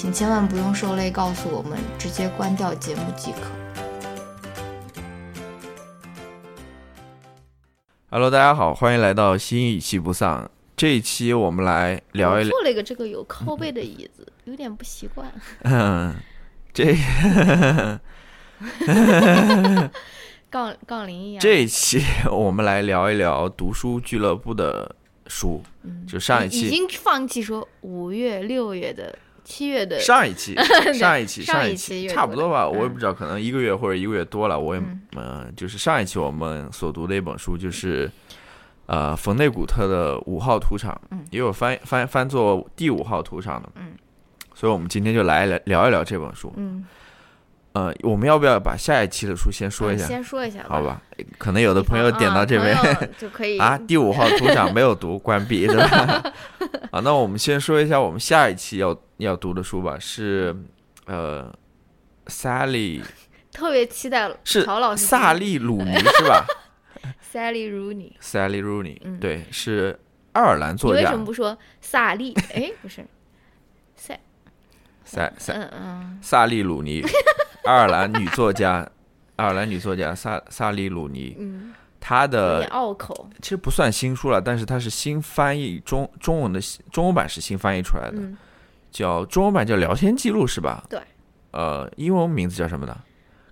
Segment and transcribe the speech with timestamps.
[0.00, 3.40] 请千万不用受累告诉我们，直接关掉节目即可。
[8.08, 10.48] Hello，大家好，欢迎来到新一期不丧。
[10.76, 15.28] 这一期我们来聊一聊，坐了一个这个有靠背的椅子，有点不习惯。
[15.66, 16.14] 嗯，
[16.72, 16.96] 这
[20.48, 21.40] 杠杠铃一样。
[21.40, 24.94] 这一期我们来聊一聊读书俱乐部的。
[25.30, 25.62] 书，
[26.06, 29.14] 就上一期已经放弃说五月、六月的、
[29.48, 29.98] 七月的。
[30.04, 30.54] 上一期，
[30.92, 34.82] 上一期，上一期差不多吧，我也不知道，可能一个月或者一个月多了，我也
[35.16, 38.10] 嗯，就是上一期我们所读的一本书，就是
[38.86, 40.92] 呃冯内古特的《五号屠场》，
[41.30, 43.94] 也有翻翻翻作《第五号屠场》的，嗯，
[44.54, 46.84] 所以我们今天就来聊聊一聊这本书，嗯。
[47.72, 50.06] 呃，我们要不要把下一期的书先说一下？
[50.06, 51.00] 先说一下，好吧？
[51.36, 52.76] 可能有的朋友点到这边
[53.18, 53.78] 就可以 啊。
[53.86, 56.22] 第五号图长没有读，关闭， 对吧？
[56.90, 60.56] 啊，那我们先说一下我们下一期要要读的书吧，是
[61.06, 61.52] 呃
[62.26, 63.02] ，Sally，
[63.52, 66.44] 特别期待是曹老师萨利鲁尼是吧
[67.32, 69.96] ？Sally Rooney，Sally Rooney，对，是
[70.32, 71.00] 爱尔兰作家。
[71.00, 72.34] 你为什么不说萨利？
[72.54, 73.06] 哎，不是，
[73.94, 74.18] 塞
[75.04, 75.70] 塞塞，
[76.22, 77.04] 萨利鲁尼。
[77.68, 78.88] 爱尔兰女作家，
[79.36, 86.58] 爱尔兰女作家萨萨利鲁尼，嗯，她的拗口，其实不算新书了，但是它是新翻译中中文的
[86.90, 88.16] 中文版是新翻译出来的，
[88.90, 90.82] 叫中文版叫聊天记录是吧？
[90.88, 90.98] 对，
[91.50, 92.96] 呃，英文名字叫什么呢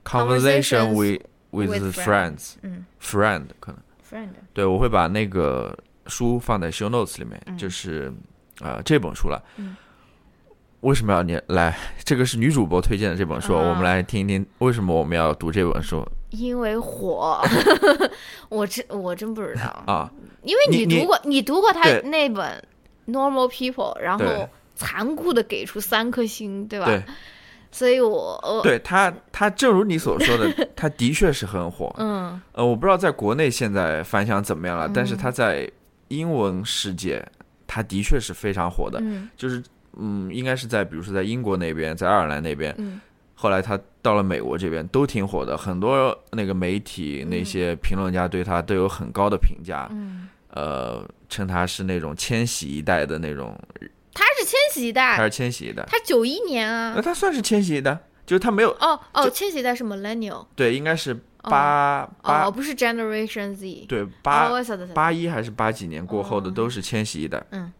[0.02, 8.10] ？Conversation with with friends，嗯，friend 可能，friend，对我会把那个书放在 show notes 里面，就是
[8.60, 9.44] 呃这本书了。
[10.86, 11.76] 为什么要你来？
[12.04, 16.06] 这个是女主播推荐的这本书，我们来听一听为什么我们要读这本书。
[16.30, 17.42] 因为火，
[18.48, 20.08] 我真我真不知道啊。
[20.44, 22.64] 因为你读过，你读过他那本
[23.12, 26.86] 《Normal People》，然后残酷的给出三颗星，对吧？
[26.86, 27.02] 对。
[27.72, 31.92] 所以我对他，他正如你所说的， 他的确是很火。
[31.98, 32.40] 嗯。
[32.52, 35.68] 呃，我不知道在国内现在反响怎么样了，但是他在
[36.08, 37.26] 英文世界，
[37.66, 39.02] 他的确是非常火的，
[39.36, 39.60] 就是。
[39.96, 42.76] 嗯，应该是在，比如说在英国那边，在爱尔兰那边，
[43.34, 49.90] 后来他到了美国这边都挺火的，很多那个媒体那些评论家对他都有很高的评价，
[50.50, 53.58] 呃，称他是那种千禧一代的那种。
[54.14, 64.50] 他是千禧一代，他是千禧一代，他九一年啊，那他算是千禧一代，就是他没有哦哦，千禧一代是 Millennial，对，应该是八八，哦不是 Generation Z，对八
[64.94, 67.70] 八一还是八几年过后的都是千禧一代，嗯。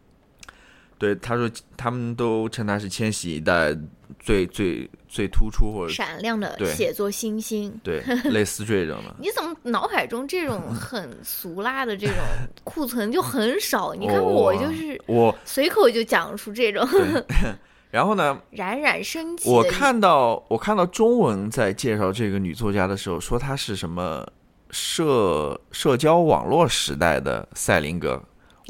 [0.99, 3.77] 对，他说他们都称他是千禧一代
[4.19, 9.15] 最最最突出或者闪亮的写作新星，对， 类似这种的。
[9.19, 12.17] 你怎么脑海中这种 很俗辣的这种
[12.65, 13.95] 库存就很少？
[13.95, 16.87] 你看我就是我随口就讲出这种。
[17.91, 18.39] 然后呢？
[18.51, 19.49] 冉冉升起。
[19.49, 24.27] 我看到我看到中文在介绍这个女作家的时候，说她是什么
[24.71, 28.23] 社社交网络时代的赛林格。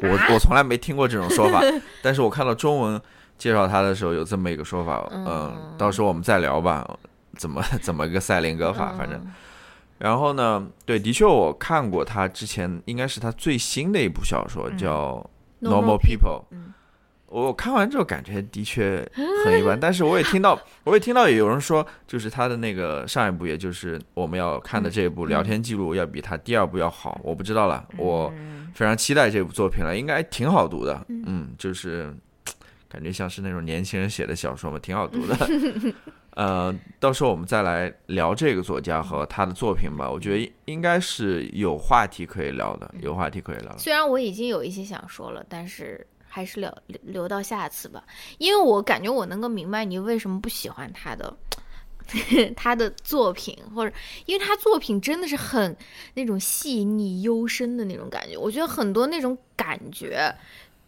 [0.03, 1.61] 我我从来没听过这种说法，
[2.01, 3.01] 但是我看到中文
[3.37, 6.87] 介绍他的时候有这么一个说法，嗯，到时候我们再聊吧，
[7.35, 9.19] 怎么怎么个赛林格法，反正，
[9.97, 15.27] 然后呢，对，的确我看过他之前应该是他最新的一部小说叫
[15.67, 16.43] 《Normal People》。
[17.29, 19.05] 我看完之后感觉的确
[19.43, 27.19] 很一般， 但是我也听到，我也听到有人说，就是他的那个上一部，也就是我们要看的这一部聊天记录，要比他第二部要好。
[27.21, 28.31] 我不知道了，我
[28.77, 31.03] 非常期待这部作品了，应该挺好读的。
[31.09, 32.15] 嗯，就是
[32.87, 35.35] 感觉像是那种年轻人写的小说嘛，挺好读的。
[36.37, 40.07] 呃，到时候我们再来聊这个作家和他的作品吧。
[40.07, 43.75] 我觉得应该是有话题可以聊的，有话题可以聊。
[43.79, 46.05] 虽然我已经有一些想说了，但是。
[46.29, 46.71] 还是留
[47.01, 48.03] 留到下次吧，
[48.37, 51.35] 因为我感觉我能够明白你为什么不喜欢他的
[52.55, 53.93] 他的作品，或者
[54.25, 55.75] 因为他作品真的是很
[56.13, 58.37] 那种细腻幽深的那种感觉。
[58.37, 60.33] 我觉得很多那种感觉，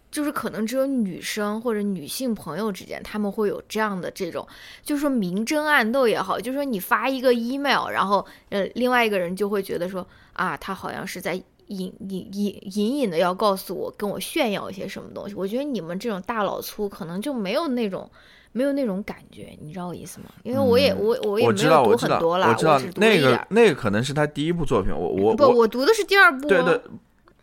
[0.10, 4.48] 就是可能只有女生或者女性朋友之间，他们会有这样的这种，
[4.82, 11.34] 就是说明争暗斗也好，就是说你发一个 email，然后呃，另外一个人就会觉得说啊，他好像是在
[11.68, 15.36] 隐隐隐隐隐的要告诉我，跟我炫耀一些什么东西。
[15.36, 18.10] 我觉得你们这种大老粗可能就没有那种。
[18.52, 20.26] 没有那种感觉，你知道我意思吗？
[20.44, 26.82] 因为我也我我也没有读很多了，我知道那个那个可能是他第一部作品，我我不我读的是第二部，对对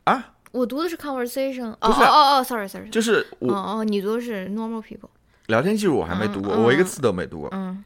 [0.05, 5.09] 啊，我读的是 conversation，哦哦哦，sorry sorry，就是哦哦，你读的是 normal people，
[5.47, 7.85] 聊天记录我还没读过，我一个字都没读过，嗯，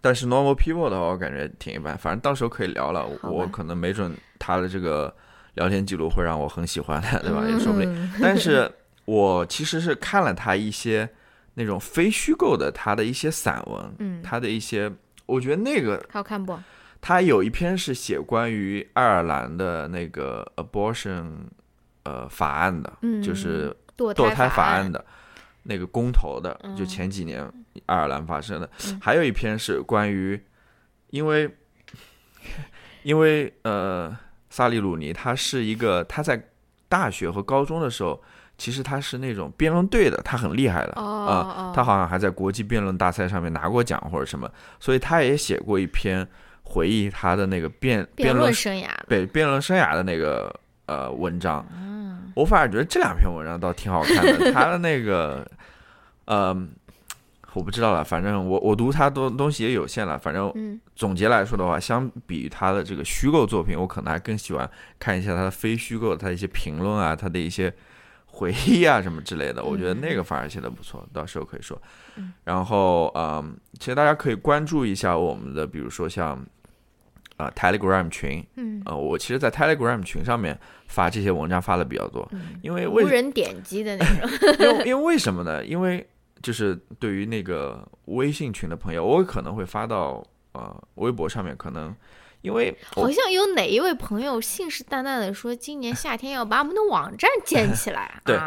[0.00, 5.14] 但是 normal people 的话，我感觉挺一般，反正到时候可以聊了，我可能没准他的这个
[5.54, 7.44] 聊天记录会让我很喜欢的，对吧？
[7.46, 8.70] 也说不定，但是
[9.04, 11.06] 我其实是看了他一些。
[11.54, 14.90] 那种非虚构的，他的一些散文，嗯，他的一些，
[15.26, 16.58] 我觉得那个好看不？
[17.00, 21.30] 他有一篇是写关于爱尔兰的那个 abortion，
[22.04, 25.04] 呃，法案的，嗯，就是堕胎法案的
[25.64, 27.42] 那个公投的，就前几年
[27.86, 28.70] 爱尔兰发生的。
[29.00, 30.40] 还有一篇是关于，
[31.10, 31.54] 因为，
[33.02, 34.16] 因为呃，
[34.48, 36.50] 萨利鲁尼他是一个他在
[36.88, 38.22] 大学和高中的时候。
[38.62, 44.48] 其实他是那种辩论队的，他很厉害的啊，他好像还在国际辩论大赛上面拿过奖或者什么，
[44.78, 46.24] 所以他也写过一篇
[46.62, 50.54] 回忆他的那个辩辩论生涯，对辩论生涯的那个
[50.86, 51.66] 呃文章。
[51.74, 54.52] 嗯我反而觉得这两篇文章倒挺好看的。
[54.54, 55.44] 他的那个
[56.26, 56.56] 呃，
[57.54, 60.16] 我不知道了，反正我我读他东东西也有限了。
[60.16, 64.70] 反正总结来说的话，相比于他的这个虚构作品，我可能还更喜欢
[65.00, 67.74] 看一下他的非虚构，他的一些评论啊，他的一些。
[68.34, 71.80] 回忆啊，什么之类的，我觉得那个反而写的不错，到时候可以说。
[72.44, 76.42] 然后，嗯，其实大家可以关注一下我们的，比如说像
[77.36, 82.26] 啊 Telegram 群，嗯，呃，我其实，在 Telegram 群上面发这些文章发的比较多，
[82.62, 84.30] 因为无人点击的那种。
[84.58, 85.62] 因为因为为什么呢？
[85.64, 86.04] 因为
[86.40, 91.94] 就是对于那个微信群的朋友，我可能会发到呃微博上面，可能。
[92.42, 98.20] 因为好像有哪一位朋友信誓旦旦的说，今年夏天要把我们的网站建起来。
[98.26, 98.38] 对，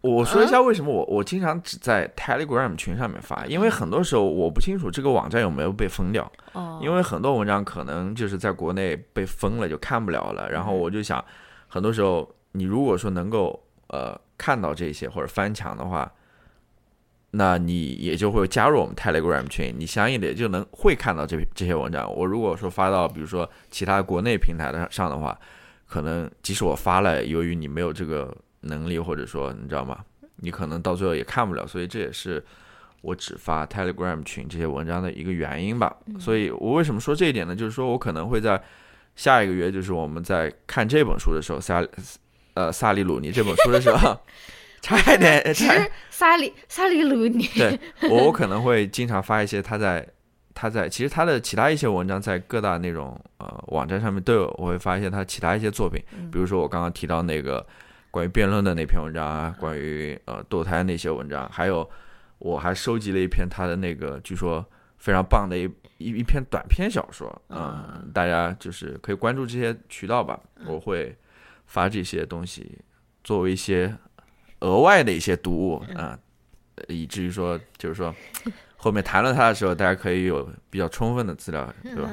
[0.00, 6.30] 我说一下为什么我我经常只在 Telegram 群上面发，因为很多时候我不清楚这个网站有没有被封掉。
[6.52, 10.48] 哦，因为很多文章可能就是在国内被封了，就看不了了。
[10.50, 11.24] 然后我就想，
[11.66, 16.10] 很多时候你如果说能够呃看到这些或者翻墙的话。
[17.32, 22.10] 那你也就会加入我们 Telegram 群，你相应的也就能会看到这这些文章。
[22.14, 25.38] 我如果说发到比如说其他国内平台的上的话，
[25.86, 29.98] 可能即使我发了，由于你没有这个能力，或者说你知道吗？
[30.36, 31.66] 你可能到最后也看不了。
[31.66, 32.42] 所以这也是
[33.02, 35.94] 我只发 Telegram 群这些文章的一个原因吧。
[36.18, 37.54] 所以我为什么说这一点呢？
[37.54, 38.58] 就是说我可能会在
[39.16, 41.86] 下一个月，就是我们在看这本书的时候，萨
[42.54, 44.18] 呃萨利鲁尼这本书的时候。
[44.80, 47.78] 差一点，其实萨利萨利鲁尼，对
[48.08, 50.06] 我我可能会经常发一些他在
[50.54, 57.64] 他在其实他的其他一些文章在各大那种呃网站上面都有，我会发一些他其他一些作品，比如说我刚刚提到那个
[58.10, 61.88] 关于辩论的那篇文章啊，关于呃堕胎那些文章，还有
[62.38, 64.64] 我还收集了一篇他的那个据说
[64.96, 65.62] 非常棒的一
[65.98, 71.16] 一一篇短篇小说，嗯，大家就是可以关注这些渠道吧，我会
[71.66, 72.78] 发这些东西
[73.22, 73.94] 作为一些。
[74.60, 76.18] 额外的一些读物啊，
[76.88, 78.14] 以至于说，就是说，
[78.76, 82.10] 后面谈论他的时候，大家可以有比较充分的资料，对吧？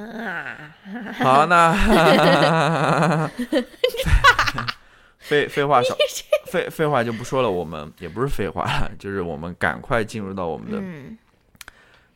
[1.23, 1.73] 好，那
[5.17, 5.95] 废废话少，
[6.45, 7.49] 废废话就不说了。
[7.49, 10.79] 我们也不是废话了， 就是我们赶快进入到我们的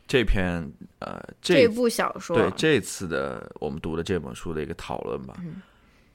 [0.08, 5.34] 这篇呃这部小说，对这次的我们读的这本书的一个讨论吧。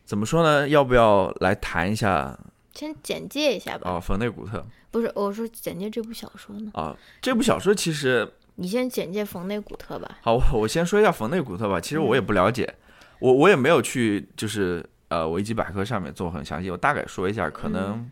[0.04, 0.68] 怎么说呢？
[0.68, 2.38] 要不要来谈一下？
[2.74, 3.90] 先简介一下吧。
[3.90, 6.70] 哦，冯内古特不是，我说简介这部小说呢。
[6.74, 10.18] 啊，这部小说其实你先简介冯内古特吧。
[10.22, 11.80] 好，我先说一下冯内古特吧。
[11.80, 12.74] 其实我也不了解，
[13.20, 16.70] 我我也没有去就是呃维基百科上面做很详细。
[16.70, 18.10] 我大概说一下，可能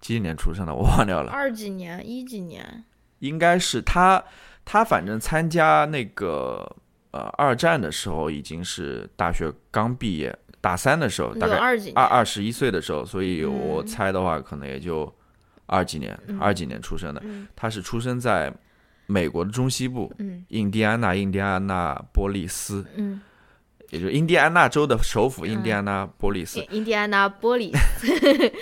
[0.00, 1.30] 几几年出生的我忘掉了。
[1.30, 2.84] 二几年，一几年？
[3.20, 4.22] 应该是他，
[4.64, 6.76] 他反正参加那个
[7.10, 10.36] 呃二战的时候已经是大学刚毕业。
[10.68, 15.10] 大三的时候，大概二二二十一岁的时候，所以我猜的话，可能也就
[15.64, 17.22] 二几年，二几年出生的。
[17.56, 18.52] 他是出生在
[19.06, 22.84] 美国的中西部，嗯印第安纳，印第安纳波利斯。
[22.96, 23.18] 嗯
[23.90, 26.62] 也就是印第安纳州的首府印第安纳波利斯。
[26.68, 28.52] 印第安纳波利斯，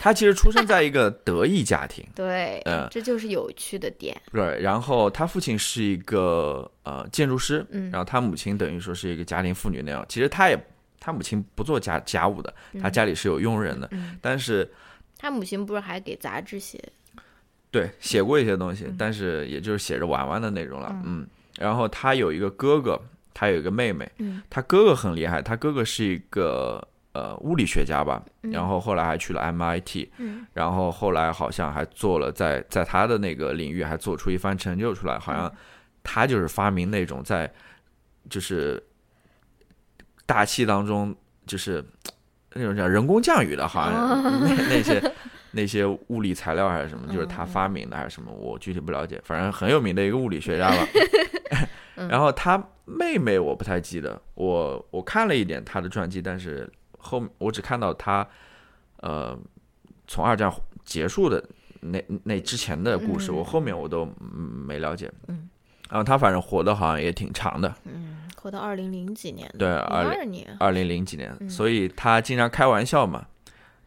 [0.00, 4.20] 他其实出生在一个德裔家庭， 对，嗯，这就是有趣的点。
[4.32, 10.04] 对，然后他父亲是一个呃建筑师，嗯，然后他母亲等于说是一个家庭妇女那样。
[10.08, 10.58] 其实他也，
[11.04, 13.90] 他母亲不做家家务的，他家里是有佣人的，
[14.20, 14.70] 但是
[15.18, 16.80] 他母亲不是还给杂志写？
[17.72, 21.26] 对，写过一些东西，但是也就是写着玩玩的那种了，嗯。
[21.58, 23.00] 然后他有一个哥哥，
[23.34, 35.52] 他有一个妹妹，嗯，他哥哥很厉害，他哥哥是一个呃物理学家吧，然后后来还去了 MIT，嗯，然后后来好像还做了在在他的那个领域还做出一番成就出来，好像
[36.02, 37.52] 他就是发明那种在
[38.30, 38.82] 就是
[40.26, 41.14] 大气当中
[41.46, 41.84] 就是
[42.54, 45.02] 那种叫人工降雨的，好像那那些。
[45.54, 49.20] 那些物理材料还是什么，就是他发明的还是什么，我具体不了解。
[49.22, 50.88] 反正很有名的一个物理学家吧。
[52.08, 58.26] 然后他妹妹我不太记得，我我看了一点他的传记，但是后我只看到他，
[59.02, 59.38] 呃，
[60.06, 60.50] 从二战
[60.86, 61.46] 结束的
[61.80, 65.12] 那那之前的故事，我后面我都没了解。
[65.28, 65.50] 嗯。
[65.92, 67.70] 然后他反正活的好像也挺长的。
[67.84, 69.46] 嗯，活到二零零几年。
[69.58, 70.56] 对，二年。
[70.58, 73.26] 二零零几年，所以他经常开玩笑嘛。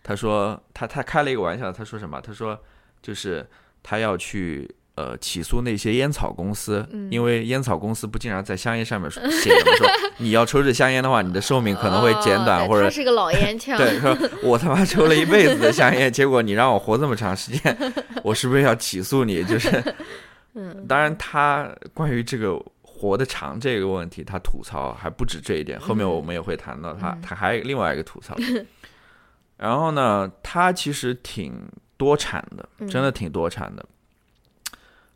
[0.03, 2.21] 他说他他开了一个玩笑，他说什么？
[2.21, 2.55] 他说
[3.01, 3.43] 就是
[3.81, 9.88] 他要去呃起诉那些烟草公司，因为烟草公司不经常在香烟上面写什么说
[10.19, 13.75] 你要抽这香烟的话，你的寿命可能会减短，或者他是个老烟枪。
[13.79, 17.75] 对，说我他妈抽了一辈子的香烟，结果你让我活这么长时间，
[18.24, 19.43] 我是不是要起诉你？
[19.43, 19.95] 就是，
[20.55, 28.35] 嗯，当然他关于这个活得长这个问题，他吐槽还不止这一点，后面我们也会谈到他，他还有另外一个吐槽。
[29.57, 31.53] 然后呢，他其实挺
[31.97, 33.85] 多产的，真的挺多产的。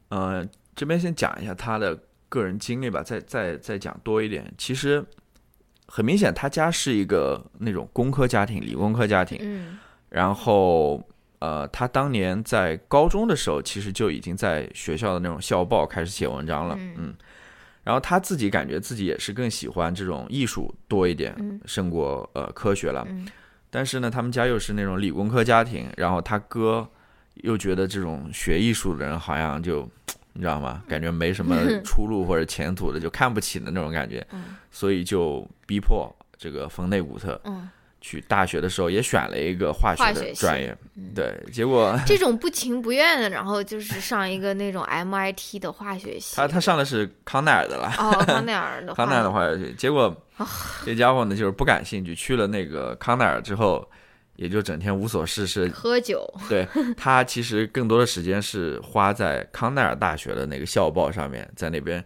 [0.09, 4.53] 嗯，这边先讲一下他的个人经历吧，再再再讲多一点。
[4.57, 5.03] 其实
[5.87, 9.39] 很明显，他家是一个那种工科家庭，理工科家庭。
[9.41, 9.77] 嗯。
[10.09, 11.07] 然后，
[11.39, 16.75] 呃，他当年在高中的时候，其实就已经在学校的那种校报开始写文章了。
[16.77, 17.13] 嗯。
[17.83, 21.33] 然后他自己感觉自己也是更喜欢这种艺术多一点，
[21.65, 23.05] 胜过呃科学了。
[23.09, 23.27] 嗯。
[23.69, 26.87] 但是呢，他们家又是那种理工科家庭，然后他哥
[27.35, 29.89] 又觉得这种学艺术的人好像就，
[30.33, 30.83] 你知道吗？
[30.87, 31.55] 感觉没什么
[31.85, 34.25] 出路或者前途的，就看不起的那种感觉，
[34.69, 37.39] 所以就逼迫这个冯内古特。
[38.01, 40.75] 去大学的时候也选了一个化学的专业，
[41.13, 46.35] 对，结果这种不情不愿的，然后就是上一个那种 MIT 的化学系。
[46.37, 49.73] 他他上的是康奈尔的了，哦，康奈尔的 康奈尔的化学系。
[49.77, 50.15] 结果
[50.85, 53.85] 这家伙呢就是不感兴趣，去了那个康奈尔之后，
[54.37, 56.25] 也就整天无所事事喝酒。
[56.47, 56.65] 对
[56.95, 62.03] 他其实更多的时间是花在康奈尔大学的那个校报上面，在那边。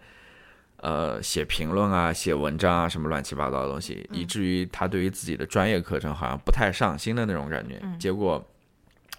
[0.83, 7.81] 呃，写评论啊，写文章啊，什么乱七八糟的东西，以至于他对于自己的专业课程好像不太上心的那种感觉。
[7.97, 8.45] 结果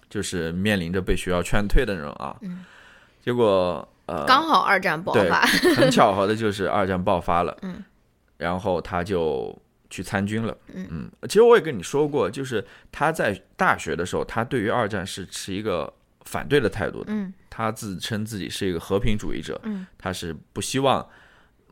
[0.07, 2.37] 就是面临着被学校劝退的那种啊。
[3.19, 5.41] 结果呃，刚好二战爆发，
[5.75, 7.57] 很巧合的就是二战爆发了。
[7.63, 7.83] 嗯，
[8.37, 10.55] 然后他就去参军了。
[10.71, 15.91] 嗯，其实我也跟你说过，就是他在大学的时候，他对于二战是持一个
[16.25, 17.11] 反对的态度的。
[17.11, 19.59] 嗯，他自称自己是一个和平主义者。
[19.63, 21.03] 嗯，他是不希望。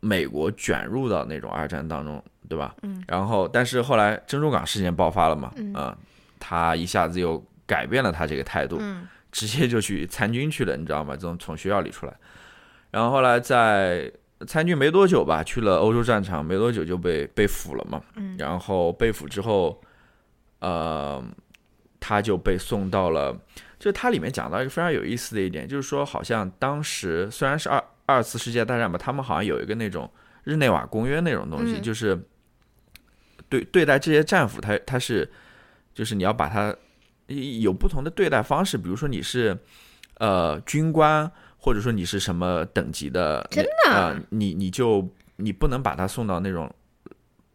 [0.03, 2.75] 美国卷入到那种二战当中，对吧？
[2.81, 3.01] 嗯。
[3.07, 5.53] 然后，但是后来珍珠港事件爆发了嘛？
[5.55, 5.73] 嗯。
[5.73, 5.97] 啊，
[6.37, 11.15] 他一下子又改变了他这个态度，嗯，直接就去参军去了，你知道吗？
[11.15, 12.13] 从从学校里出来，
[12.91, 14.11] 然后后来在
[14.45, 18.01] 参军没多久吧，去了欧洲战场，没多久就被被俘了嘛。
[18.17, 18.35] 嗯。
[18.37, 19.79] 然后被俘之后，
[20.59, 21.23] 呃，
[22.01, 23.39] 他就被送到了，
[23.79, 27.81] 就它里面讲到一个非常有意思的一点，就是说，好像当时虽然是二。
[28.05, 30.11] 二次世界大战吧，他们好像有一个那种
[30.43, 32.21] 日内瓦公约那种东西，就是
[33.47, 35.29] 对对待这些战俘，他他是
[35.93, 36.75] 就是你要把他
[37.27, 39.57] 有不同的对待方式，比如说你是
[40.17, 45.07] 呃军官，或者说你是什么等级的，真的，你你就
[45.37, 46.69] 你不能把他送到那种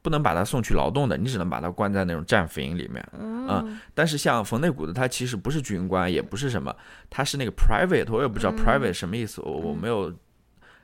[0.00, 6.74] 不能把他送去劳动的，你只能把他关在那种战俘营里面，嗯，但是像冯内古的他其实不是军官，也不是什么，
[7.10, 10.10] 他是那个 private，我也不知道 private 什么意思，我我没有。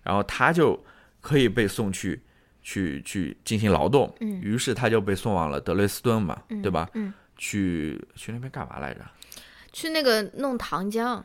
[0.04, 0.78] 然后他就
[1.20, 2.22] 可以被送去，
[2.62, 4.14] 去去进行劳动。
[4.20, 4.40] 嗯。
[4.40, 6.88] 于是他就被送往了德累斯顿嘛，对吧？
[6.94, 7.12] 嗯。
[7.36, 9.00] 去去那边干嘛来着？
[9.72, 11.20] 去那个弄糖浆，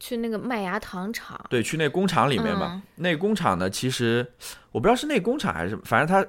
[0.00, 1.40] 去那个麦芽糖厂。
[1.48, 2.82] 对，去那工厂里面嘛。
[2.96, 4.26] 那工厂呢，其实
[4.72, 6.28] 我不知道是那工厂还是，反正他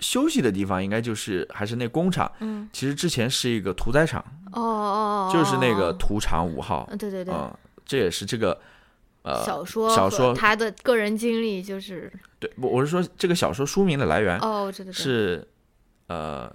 [0.00, 2.30] 休息的地方应该就是还是那工厂。
[2.40, 2.68] 嗯。
[2.72, 4.20] 其实之前是一个屠宰场。
[4.52, 5.30] 哦哦哦。
[5.32, 6.88] 就是那个屠场五号。
[6.98, 7.32] 对对对。
[7.32, 7.54] 嗯，
[7.84, 8.60] 这也是这个。
[9.22, 15.46] 呃，小说，小说，他的个人经历就是对，我我是说这个小说书名的来源哦，知道是
[16.08, 16.52] 呃，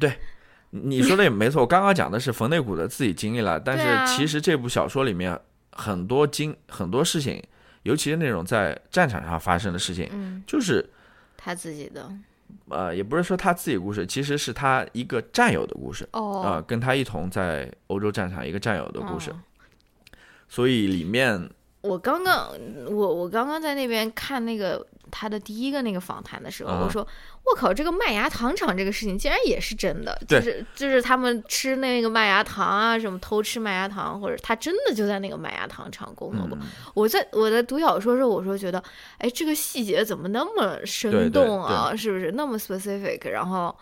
[0.00, 0.12] 对，
[0.70, 1.60] 你说的也没错。
[1.60, 5.38] 我刚刚讲的是冯内古的自己经历了，但是其实这部小说里面
[5.70, 7.42] 很多经很多事情，
[7.84, 10.84] 尤其是那种在战场上发生的事情，嗯，就是
[11.36, 12.10] 他自己的
[12.68, 16.08] 呃，也不是说他自己故事，其实是他一个战友的故事。
[16.12, 19.36] 哦啊、跟他一同在欧洲战场一个战友的故事，哦
[20.48, 21.50] 所以里面
[21.82, 22.50] 我刚刚
[22.86, 27.06] 我我刚刚在那边看那个他的第一个那个访谈的时候，嗯我说
[27.44, 36.58] 我靠，这个麦芽糖厂这个事情竟然也是真的，就是就是他们吃那个麦芽糖啊，什么偷吃麦芽糖，或者他真的就在那个麦芽糖厂工作过。
[36.60, 36.66] 嗯。
[36.94, 38.82] 我在我在读小说的时候，我说觉得，
[39.18, 41.94] 哎，这个细节怎么那么对生对动啊？
[41.94, 42.32] 是不是？
[42.32, 43.76] 那么 specific，然后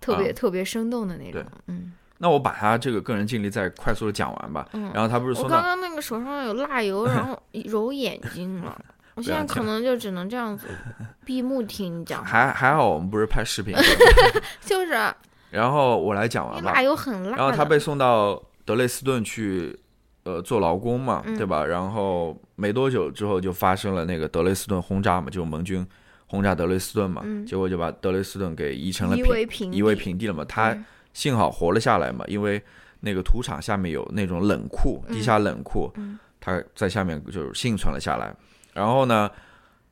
[0.00, 0.32] 特别、啊。
[0.32, 1.44] 特别生动的那种？
[1.66, 4.68] 嗯那我把他这个个人经历再快速的讲完吧。
[4.74, 4.90] 嗯。
[4.92, 8.78] 然后他不是我刚刚那个手上有蜡油，然后揉眼睛了。
[9.16, 10.66] 我现在可能就只能这样子
[11.24, 13.74] 闭目听你讲，还还好我们不是拍视频，
[14.60, 14.92] 就是
[15.50, 16.82] 然后我来讲完吧蜡。
[16.82, 17.36] 油很辣。
[17.36, 19.76] 然后他被送到德累斯顿去，
[20.24, 21.64] 呃，做劳工嘛，嗯对吧？
[21.66, 25.84] 然后没多久之后就发生了那个德累斯顿轰炸嘛，就盟军
[26.26, 30.44] 轰炸德累斯顿嘛，嗯结果就把德累斯顿给夷成了夷为平地，夷为平地了嘛。
[30.44, 32.62] 他嗯幸好活了下来嘛，因为
[33.00, 36.18] 那个土场下面有那种冷库，地下冷库，嗯。
[36.42, 38.34] 他在下面就是幸存了下来。
[38.72, 39.30] 然后呢，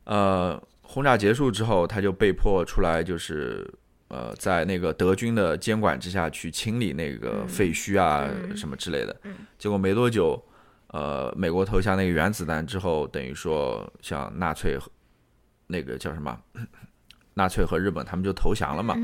[0.05, 3.71] 呃，轰炸结束之后，他就被迫出来，就是
[4.07, 7.47] 呃，在那个德军的监管之下去清理那个嗯。
[7.47, 8.57] 废墟啊、嗯。
[8.57, 9.15] 什么之类的。
[9.25, 9.35] 嗯。
[9.59, 10.43] 结果没多久，
[10.87, 14.89] 呃，美国投下那个原子弹之后，等于说像纳粹和
[15.67, 16.35] 那个叫什么，
[17.35, 18.95] 纳粹和日本他们就投降了嘛。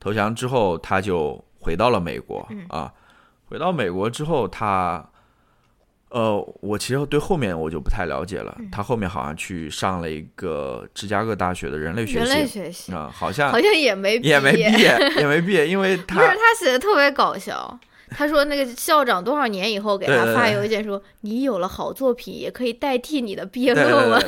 [0.00, 2.92] 嗯投降之后，他就回到了美国、嗯啊。
[3.48, 5.04] 回到美国之后，他，
[6.08, 8.56] 呃，我其实对后面我就不太了解了。
[8.58, 15.12] 嗯他后面好像去上了一个芝加哥大学的人类学人类系学系啊、好像好像也没也没毕业。
[15.16, 17.78] 也没毕业，因为 他不是他他写的特别搞笑。
[18.08, 24.20] 他说那个校长多少年以后给他发对对对邮件说，你有了好作品也可以代替你的毕业论文。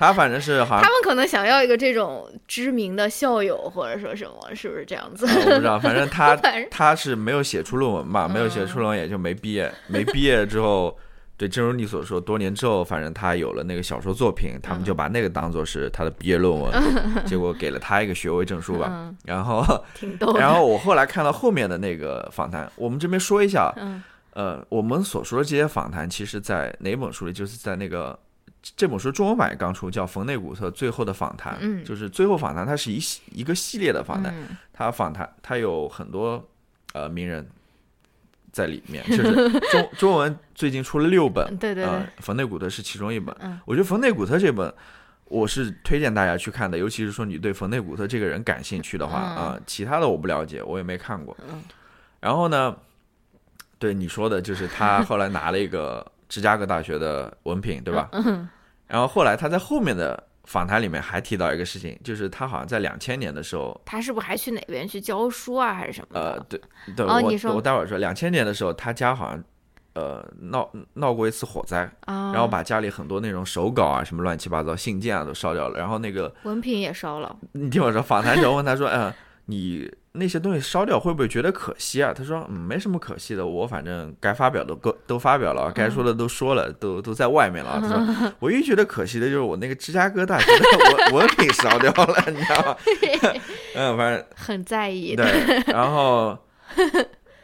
[0.00, 5.26] 他反正是好像他们可能想要一个这种知名的校友，或者说什么，是不是这样子？
[5.26, 6.34] 呃我不知道，反正他
[6.72, 10.96] 他是没有写出论文吧，没有写出论文也就没毕业，没毕业之后，
[11.36, 16.72] 对，正如你所说，多年之后，反正他有了那个小说作品，他们就把那个当做是他的毕业论文，
[17.26, 18.86] 结果给了他一个学位证书吧。
[18.90, 19.62] 嗯，然后，
[19.94, 20.34] 挺逗。
[20.38, 27.34] 然后我后来看到后面的那个访谈，我们这边说一下，嗯呃，我们所说的这些访谈，其实在哪本书里？
[27.34, 28.18] 就是在那个
[28.62, 34.34] 这本书中文版也刚出，叫《冯内古特最后的访谈》，嗯就是最后访谈，它是一系一个系列的访谈。
[34.34, 36.42] 嗯他访谈，它有很多
[36.92, 37.46] 呃名人
[38.52, 43.34] 在里面，就是中中文最近出了六本，对对对呃，冯内古特是其中一本。
[43.40, 44.72] 嗯我觉得冯内古特这本。
[45.24, 51.36] 我是推荐大家去看的，尤其是说你对冯内古特这个人感兴趣的话嗯啊、其他的我不了解，我也没看过。
[51.48, 51.62] 嗯
[52.18, 52.76] 然后呢，
[53.78, 58.08] 对你说的，就是他后来拿了一个芝加哥大学的文凭，对吧？
[58.12, 58.48] 嗯
[58.86, 66.18] 然后后来他在后面的访谈里面还提到一个事情，就是他好像在两千年的时候，他是不是还去哪边去教书啊，还是什么？
[66.18, 66.60] 呃，对
[66.96, 69.44] 对，我我待会儿说，两千年的时候，他家好像
[69.94, 75.78] 呃闹闹过一次火灾，啊，然后把家里很多那种手稿啊、什么乱七八糟信件啊都烧掉了。
[75.78, 77.36] 然后那个文凭也烧了。
[77.52, 79.12] 你听我说，访谈时候问他说：“嗯、
[79.50, 87.78] 你那些东西烧掉会不会觉得可惜啊？”他说：“嗯，没什么可惜的，我反正该发表的都都发表了，该说的都说了，都都在外面了。
[87.82, 90.64] ”他说：“唯一觉得可惜的就是我那个芝加哥大学的
[91.10, 92.76] 文文凭烧掉了， 你知道吗？”
[93.74, 95.14] 嗯，反正很在意。
[95.14, 95.24] 对，
[95.66, 96.36] 然后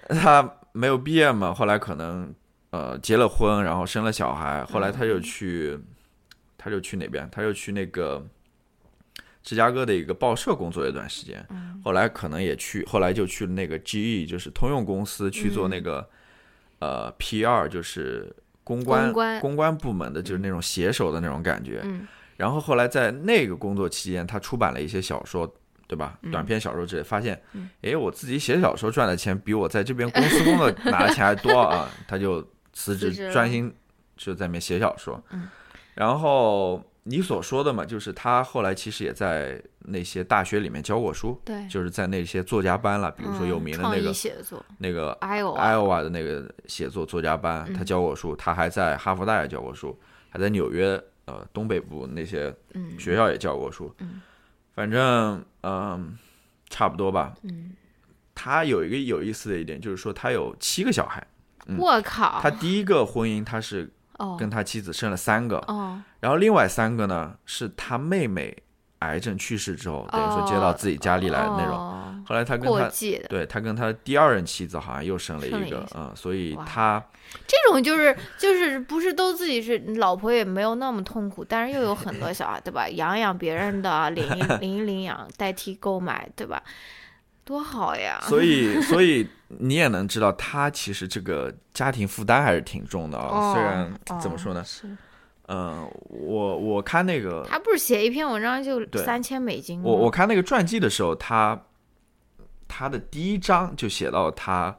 [0.09, 2.33] 他没有毕业嘛，后来可能
[2.71, 5.79] 呃结了婚，然后生了小孩，后来他就去，
[6.59, 7.29] 他就去哪边？
[7.31, 8.25] 他就去那个
[9.47, 11.47] 芝加哥的一个报社工作了一段时间，
[11.85, 16.05] 后来可能也去，后来就去了那个 GE，就是通用公司去做那个、
[16.81, 21.81] 呃 PR，就是公关公关部门的，就是那种写手的那种感觉。
[21.85, 25.51] 嗯然后后来在那个工作期间，他出版了一些小说，
[25.87, 26.19] 对吧？
[26.33, 27.41] 短篇小说之类，发现，
[27.83, 31.89] 诶，我自己写小说赚的钱比我在这边公司工作拿的钱还多啊！
[32.09, 33.73] 他就辞职专心
[34.17, 35.23] 就在那边写小说。
[35.31, 35.49] 嗯
[35.95, 49.97] 然后你所说的嘛，就是他后来其实也在那些大学里面教过书，对，就是在那些作家班了，比如说有名的那个、写作那个艾欧艾奥瓦的那个写作作家班，嗯他教过书，他还在哈佛大学教过书，
[50.31, 54.21] 还在纽约呃东北部那些嗯学校也教过书，嗯
[54.75, 56.19] 反正嗯、
[56.69, 57.35] 差不多吧。
[57.43, 57.71] 嗯，
[58.35, 61.25] 他有一个有意思的一点，就是说他有七个小孩，
[61.67, 68.57] 嗯我靠，他第一个婚姻他是哦跟他妻子生了三个，哦然后另外三个呢是他妹妹
[69.01, 71.77] 癌症去世之后，等于说接到自己家里来的那种。
[71.77, 72.91] 哦后来他跟他
[73.29, 77.01] 对他跟他第二任妻子好像又生了一个，一嗯，所以他
[77.47, 82.89] 这种就是就是不是都自己是老婆也没有那么痛苦，但是又有很多小孩，对吧？
[82.89, 86.61] 养养别人的，领一 领一领养，代替购买，对吧？
[87.47, 88.19] 多好呀！
[88.23, 93.29] 所以所以你也能知道，他其实这个家庭负担还是挺重的啊。
[93.31, 94.89] 哦虽然哦怎么说呢，是
[95.47, 99.85] 嗯，我我看那个他不是写一篇文章就三千美金吗？
[99.87, 101.57] 我我看那个传记的时候，他
[102.67, 104.77] 他的第一章就写到他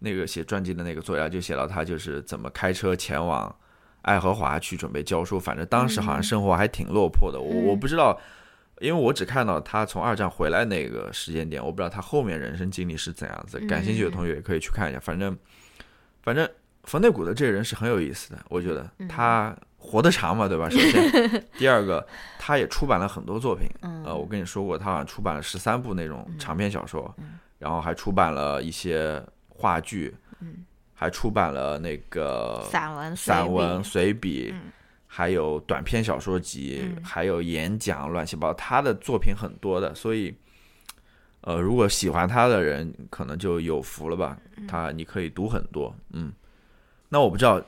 [0.00, 3.56] 那个写传记的那个作家就写到他就是怎么开车前往
[4.02, 7.40] 爱荷华去准备教书，反正当时好像生活还挺落魄的。
[7.40, 8.20] 我我嗯不知道，
[8.82, 13.58] 因为我只看到他从二战回来那个时间点，我不知道他后面人生经历是怎样子。
[13.60, 15.36] 感兴趣的同学也可以去看一下，反正
[16.22, 16.48] 反正
[16.82, 20.68] 冯内古的这个人是很有意思的，我觉得他活得长嘛，对吧？
[20.68, 22.06] 首先， 第二个
[22.38, 23.68] 他也出版了很多作品。
[23.82, 27.14] 嗯呃，我跟你说过，他好像出版了十三部那种长篇小说，
[27.58, 30.14] 然后还出版了一些话剧，
[30.94, 34.54] 还出版了那个散文、散文、随随笔，
[35.14, 40.34] 还有短篇小说集，还有演讲，乱七八糟，他的作品很多的，所以。
[41.44, 44.38] 呃，如果喜欢他的人，可能就有福了吧。
[44.68, 46.32] 他你可以读很多，嗯。
[47.08, 47.60] 那我不知道，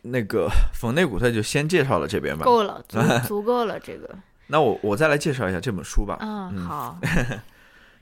[0.00, 2.46] 那个冯内古特就先介绍了这边吧。
[2.46, 4.18] 够了，足 足够了，这个。
[4.46, 6.16] 那我我再来介绍一下这本书吧。
[6.22, 6.98] 嗯，好，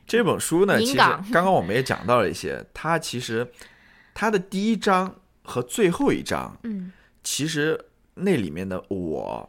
[0.07, 3.45] 这本书呢，其实刚刚我们也讲到了一些，它其实
[4.15, 6.93] 它的第一章和最后一章，嗯，
[7.25, 7.85] 其实
[8.17, 9.49] 那里面的我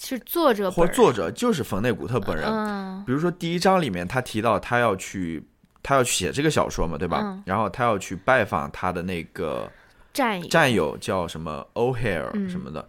[0.00, 2.46] 是作者或作者就是冯内古特本人。
[2.46, 5.42] 嗯比如说第一章里面，他提到他要去，
[5.82, 7.20] 他要去写这个小说嘛，对吧？
[7.22, 9.70] 嗯然后他要去拜访他的那个
[10.12, 12.86] 战友，战友，叫什么 O'Hare 嗯什么的，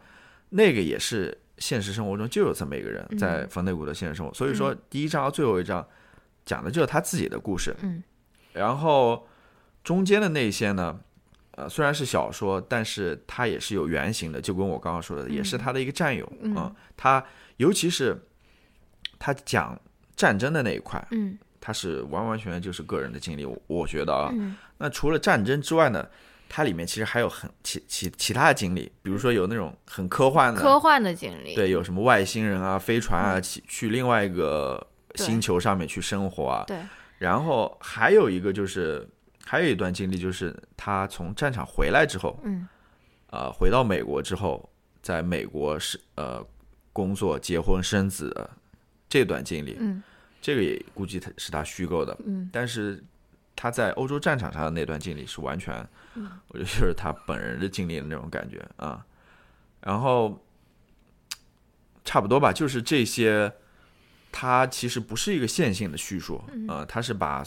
[0.49, 4.33] 那个也是现实生活中就有这么一个人，嗯在冯内古的现实生活。
[4.33, 5.85] 所以说，第一章和最后一章
[6.45, 7.75] 讲的就是他自己的故事。
[7.81, 8.03] 嗯
[8.51, 9.27] 然后
[9.83, 10.99] 中间的那些呢，
[11.59, 16.55] 呃，虽然是小说，但是它也是有原型的，就跟我刚刚说的，也是他的一个战友嗯。
[16.55, 17.23] 啊、他
[17.57, 18.17] 尤其是
[19.17, 19.77] 他讲
[20.15, 21.37] 战争的那一块，嗯。
[21.61, 24.29] 他是完完全全就是个人的经历，我我觉得啊。
[24.31, 24.55] 嗯。
[24.77, 26.07] 那除了战争之外呢，
[26.47, 36.63] 它里面其实还有很其其其他的经历，比如说有那种很科幻的，科幻的经历，对，有什么外星人啊、飞船啊，去去另外一个星球上面去生活啊。
[36.65, 36.77] 对，
[37.17, 39.05] 然后还有一个就是，
[39.49, 42.67] 还有一段经历，就是他从战场回来之后，嗯。
[43.31, 44.69] 呃，回到美国之后，
[45.01, 46.45] 在美国是呃
[46.93, 48.47] 工作、结婚、生子
[49.09, 50.03] 这段经历，嗯。
[50.39, 52.47] 这个也估计他是他虚构的，嗯。
[52.53, 53.03] 但是
[53.55, 55.75] 他在欧洲战场上的那段经历是完全，
[56.13, 56.29] 嗯。
[56.49, 59.03] 我觉得就是他本人的经历的那种感觉啊。
[59.81, 60.39] 然后
[62.05, 63.51] 差不多吧，就是这些，
[64.31, 66.67] 它其实不是一个线性的叙述，嗯。
[66.67, 67.43] 呃，它是把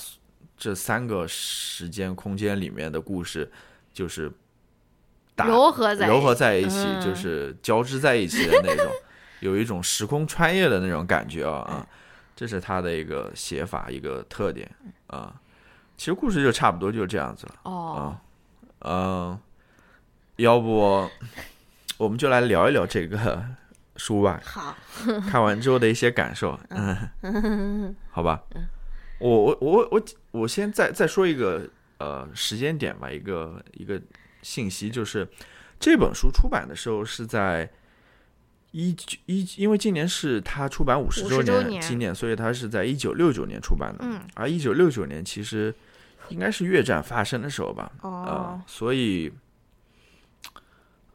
[0.62, 3.50] 这三个时间空间里面的故事，
[3.92, 4.30] 就是
[5.34, 7.00] 打糅合在糅合在一起，嗯。
[7.04, 8.86] 就是交织在一起的那种，
[9.40, 11.86] 有一种时空穿越的那种感觉啊啊，
[12.36, 14.70] 这是他的一个写法，一个特点
[15.08, 15.34] 啊。
[15.96, 18.16] 其实故事就差不多就这样子了哦
[18.78, 19.40] 啊，嗯，
[20.36, 21.10] 要不
[21.96, 23.44] 我们就来聊一聊这个
[23.96, 24.76] 书吧，好，
[25.28, 28.40] 看完之后的一些感受，嗯，好吧，
[29.22, 34.00] 我我我我我先再再说一个呃时间点吧，一个一个
[34.42, 35.26] 信息，就是
[35.78, 37.70] 这本书出版的时候是在
[38.72, 45.72] 一九一，因为今年是他出版五十50周年纪念，所以他是在一九六九年出版的，嗯，而一九六九年其实
[46.28, 49.32] 应该是越战发生的时候吧，啊、哦，所以，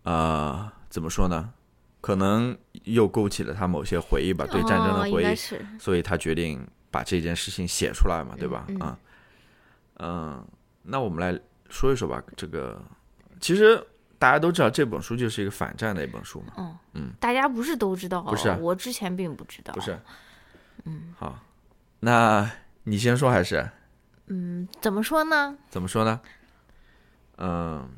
[0.03, 1.51] 呃，怎么说呢？
[1.99, 5.35] 可能又勾起了他某些回忆吧，对战争的回忆，
[5.77, 8.65] 所以他决定把这件事情写出来嘛，对吧？
[8.69, 8.99] 嗯啊，
[9.99, 10.47] 嗯，
[10.83, 12.21] 那我们来说一说吧。
[12.35, 12.81] 这个
[13.39, 13.81] 其实
[14.17, 19.99] 大家都知道，这本书就是一个反战的一本书嘛，嗯大家不是都知道，不是啊我之前并不知道，不是？
[20.85, 21.39] 嗯，好，
[21.99, 22.49] 那
[22.83, 23.69] 你先说还是
[24.27, 25.57] 嗯，怎么说呢？
[25.69, 26.21] 怎么说呢？
[27.37, 27.89] 嗯，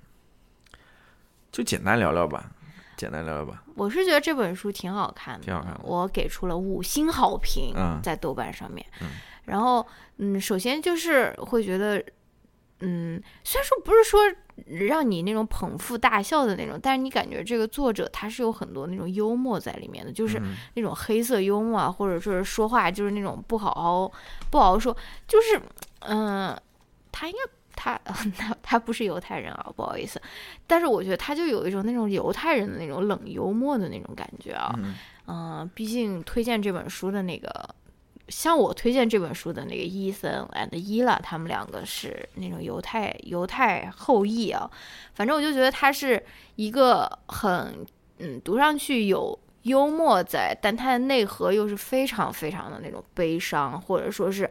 [1.52, 2.52] 就简单聊聊吧，
[3.00, 3.64] 简单聊聊吧。
[3.76, 8.86] 我是觉得这本书挺好看的，挺好看的我给出了五星好评，嗯在豆瓣上面。
[9.46, 12.04] 然后，嗯，首先就是会觉得，
[12.82, 14.20] 嗯，虽然说不是说
[14.90, 24.12] 让你那种捧腹大笑的那种，但是你感觉这个作者他是有很多那种幽默在里面的，就是嗯那种黑色幽默啊，或者说是说话就是那种不好好
[24.52, 25.62] 不好好说，就是，
[26.02, 26.54] 嗯、
[27.14, 27.59] 他应该。
[27.82, 27.98] 他
[28.38, 30.22] 他 他不是犹太人啊，不好意思，
[30.68, 34.96] 但是我觉得他就有一种那种犹太人的那种冷幽默的那种感觉啊，嗯
[35.28, 37.50] 嗯、毕竟推荐这本书的那个
[38.28, 44.70] 像我推荐这本书的那个伊森 and 伊拉，他们两个是那种犹太犹太后裔啊。
[45.14, 46.22] 反正我就觉得他是
[46.56, 47.86] 一个很
[48.20, 54.50] 嗯，读上去有幽默在，但它的内核又是非常非常的那种悲伤，或者说是。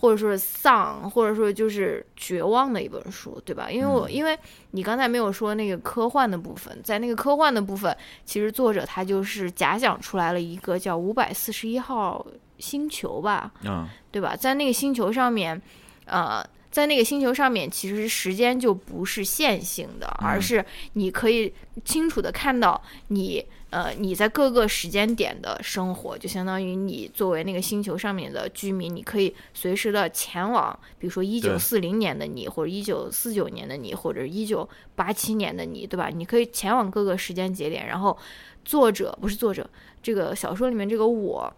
[0.00, 3.70] 或者说是丧，或者说就是绝望的一本书，对吧？
[3.70, 4.34] 因为我因为
[4.70, 7.94] 你刚才没有说那个科幻的部分，在那个科幻的部分，
[8.24, 12.26] 其实作者他就是假想出来了一个叫五百四十一号
[12.58, 14.34] 星球吧，嗯，对吧？
[14.34, 15.60] 在那个星球上面，
[16.06, 21.52] 呃，在那个星球上面，其实时间就不是线性的，而是你可以
[21.84, 23.44] 清楚的看到你。
[23.70, 36.08] 呃，你在各个时间点的生活，就相当于你作为那个星球上面的居民，你可以随时的前往，比如说一九四零年的你，或者一九四九年的你，或者一九八七年的你，对吧？
[36.08, 37.86] 你可以前往各个时间节点。
[37.86, 38.18] 然后，
[38.64, 39.68] 作者不是作者，
[40.02, 41.52] 这个小说里面这个我，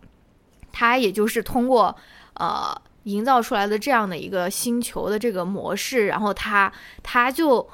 [0.71, 1.97] 他也就是通过
[2.35, 6.73] 呃营造出来的这样的一个星球的这个模式，然后他
[7.03, 7.67] 他就。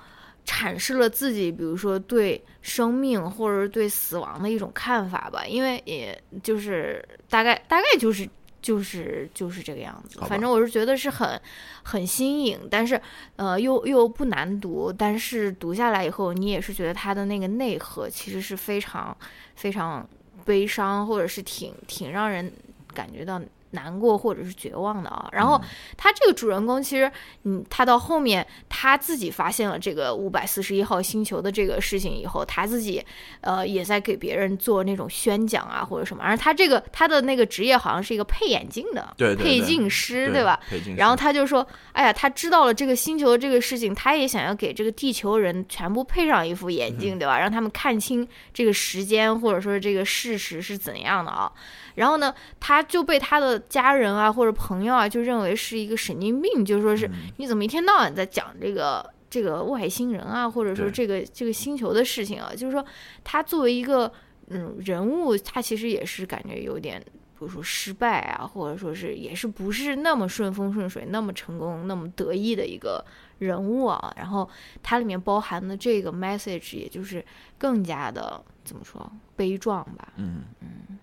[0.47, 8.29] 阐释了自己，比如说对生命或者对死亡的一种看法吧，因为也就是大概大概就是
[8.61, 10.21] 就是就是这个样子。
[10.23, 11.41] 反正我是觉得是很
[11.83, 13.01] 很新颖，但是
[13.37, 19.17] 呃又又不难读，但是读下来以后，你也是觉得它的那个内核其实是非常
[19.55, 20.07] 非常
[20.45, 22.53] 悲伤，或者是挺挺让人
[22.93, 23.41] 感觉到。
[23.71, 25.61] 难过或者是绝望的啊，然后
[25.97, 27.11] 他这个主人公其实，
[27.45, 33.05] 嗯，他到后面他自己发现了这个五百四十一号星球的这个事情以后，他自己
[33.41, 40.59] 呃也在给别人做那种宣讲啊或者什么，而他这个他的那个职业好像是一个配眼镜的，对配镜师对吧？
[40.69, 47.39] 配镜然后他就说，哎呀，他知道了这个星球的这个事情，他也想要给这个地球人全部配上一副眼镜，对吧？
[47.39, 51.53] 让他们看清这个时间或者说这个事实是怎样的啊。
[51.99, 62.53] 然后呢，他就被他的家人啊或者朋友啊就认为是一个神经病，就说是你怎么一天到晚在讲这个这个外星人啊，或者说这个这个星球的事情啊？
[62.57, 62.85] 就是说
[63.25, 64.11] 他作为一个
[64.49, 73.05] 嗯人物，他其实也是感觉有点，比如说失败啊，或者说是也是不是那么顺风顺水、那么成功、那么得意的一个
[73.39, 74.15] 人物啊。
[74.17, 74.49] 然后
[74.83, 77.25] 它里面包含的这个 message，也就是
[77.59, 80.13] 更加的怎么说悲壮吧？
[80.17, 80.99] 嗯嗯。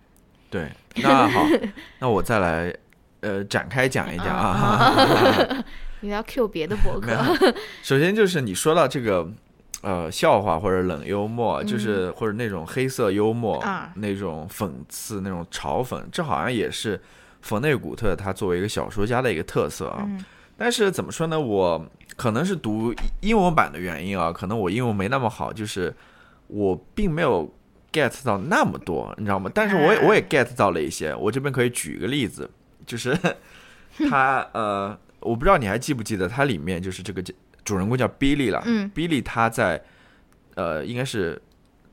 [0.55, 0.71] 对，
[1.03, 1.45] 那好，
[1.99, 2.73] 那我再来，
[3.19, 5.65] 呃，展开讲一讲啊。
[5.99, 7.11] 你要 Q 别的博客。
[7.83, 9.27] 首先就是你说到这个，
[9.81, 13.61] 呃，笑话或者冷幽默，就是或者那种黑色幽默，
[13.95, 17.01] 那种讽刺、那种嘲讽，这好像也是
[17.41, 20.07] 冯内古特他作为一个小说家的一个特色啊。
[20.55, 21.37] 但是怎么说呢？
[21.37, 25.93] 我可能是读英文版的原因啊，可能我英文没那么好，就是
[26.47, 27.53] 我并没有。
[27.95, 29.49] Get 到那么多，你知道吗？
[29.55, 31.15] 但是我也我也 get 到了一些。
[31.15, 32.49] 我这边可以举一个例子，
[32.85, 33.17] 就是
[34.09, 37.23] 他呃，我不知道你还记不记得，它里面就是这个
[37.63, 38.61] 主人公叫 Billy 了。
[38.65, 39.81] 嗯，Billy 他在
[40.55, 41.41] 呃，应该是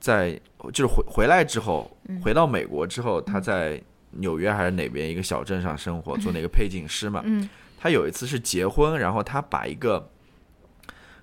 [0.01, 0.41] 在
[0.73, 7.23] 就是回回来之后，回到美国之后，他在纽约还是哪边一个小镇上生活，做那个配镜师嘛。
[7.25, 10.11] 嗯，他有一次是结婚，然后他把一个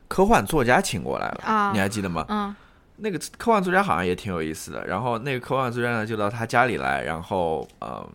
[0.08, 1.44] 科幻作家请过来了。
[1.46, 2.26] 啊，你还记得吗？
[2.30, 2.56] 嗯。
[3.02, 8.08] 那个科幻作家好像也挺有意思的，然后那个科幻作家呢就到他家里来，然后呃，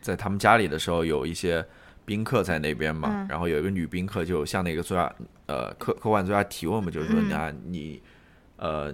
[0.00, 1.64] 在他们家里的时候有一些
[2.04, 5.12] 宾客在那边嘛，然后有一个女宾客就向那个作家
[5.46, 8.02] 呃科科幻作家提问嘛，就是说啊你
[8.56, 8.92] 呃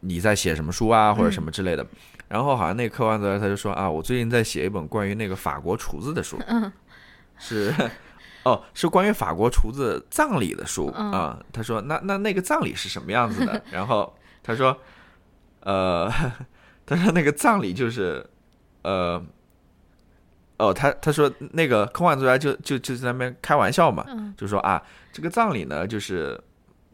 [0.00, 1.84] 你在写什么书啊或者什么之类的，
[2.28, 6.38] 然后好像那个科幻作家他就说啊我最近在写一本关于那个法国厨子的书，
[7.38, 7.74] 是
[8.44, 14.12] 哦是关于法国厨子葬礼的书啊，他说那那那个葬礼是什么样子的， 然后。
[14.46, 14.78] 他说
[15.60, 16.08] ：“呃，
[16.86, 18.24] 他说那个葬礼就是，
[18.82, 19.20] 呃，
[20.58, 24.06] 哦，他他说那个科幻作家就就就在那边开玩笑嘛，
[24.36, 24.80] 就说啊，
[25.12, 26.40] 这个葬礼呢，就是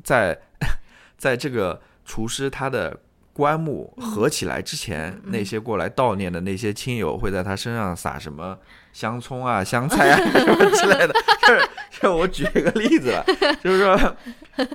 [0.02, 0.36] 在
[1.18, 2.98] 在这个厨师他的
[3.34, 8.58] 棺木合起来之前，那些过来悼念的那些亲友会在他身上撒什么。”
[8.92, 11.14] 香葱啊， 香菜啊，什么之类的，
[11.46, 11.68] 就是
[12.00, 13.24] 就我举一个例子了，
[13.62, 14.16] 就是说，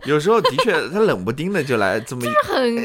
[0.06, 2.76] 有时候的确他冷不丁的就来这么，很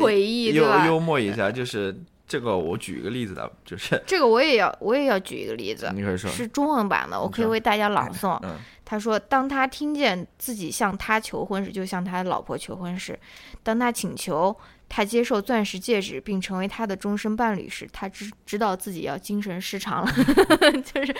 [0.00, 8.40] 诡异，幽幽默一下，就是这个我举一个例子的，就是这个我也要我也要举一个例子，你可以说，是中文版的，我可以为大家朗诵。
[8.90, 13.16] 他说，当他听见自己向他求婚时，就向他老婆求婚时，
[13.62, 14.56] 当他请求。
[14.92, 20.12] 他接受钻石戒指并成为他的终身伴侣时，他知知道自己要精神失常了，
[20.82, 21.14] 就是，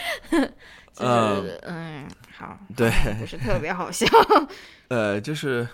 [0.93, 2.05] 就是嗯，
[2.37, 4.05] 好，对，不是特别好笑。
[4.91, 5.69] 呃，就是，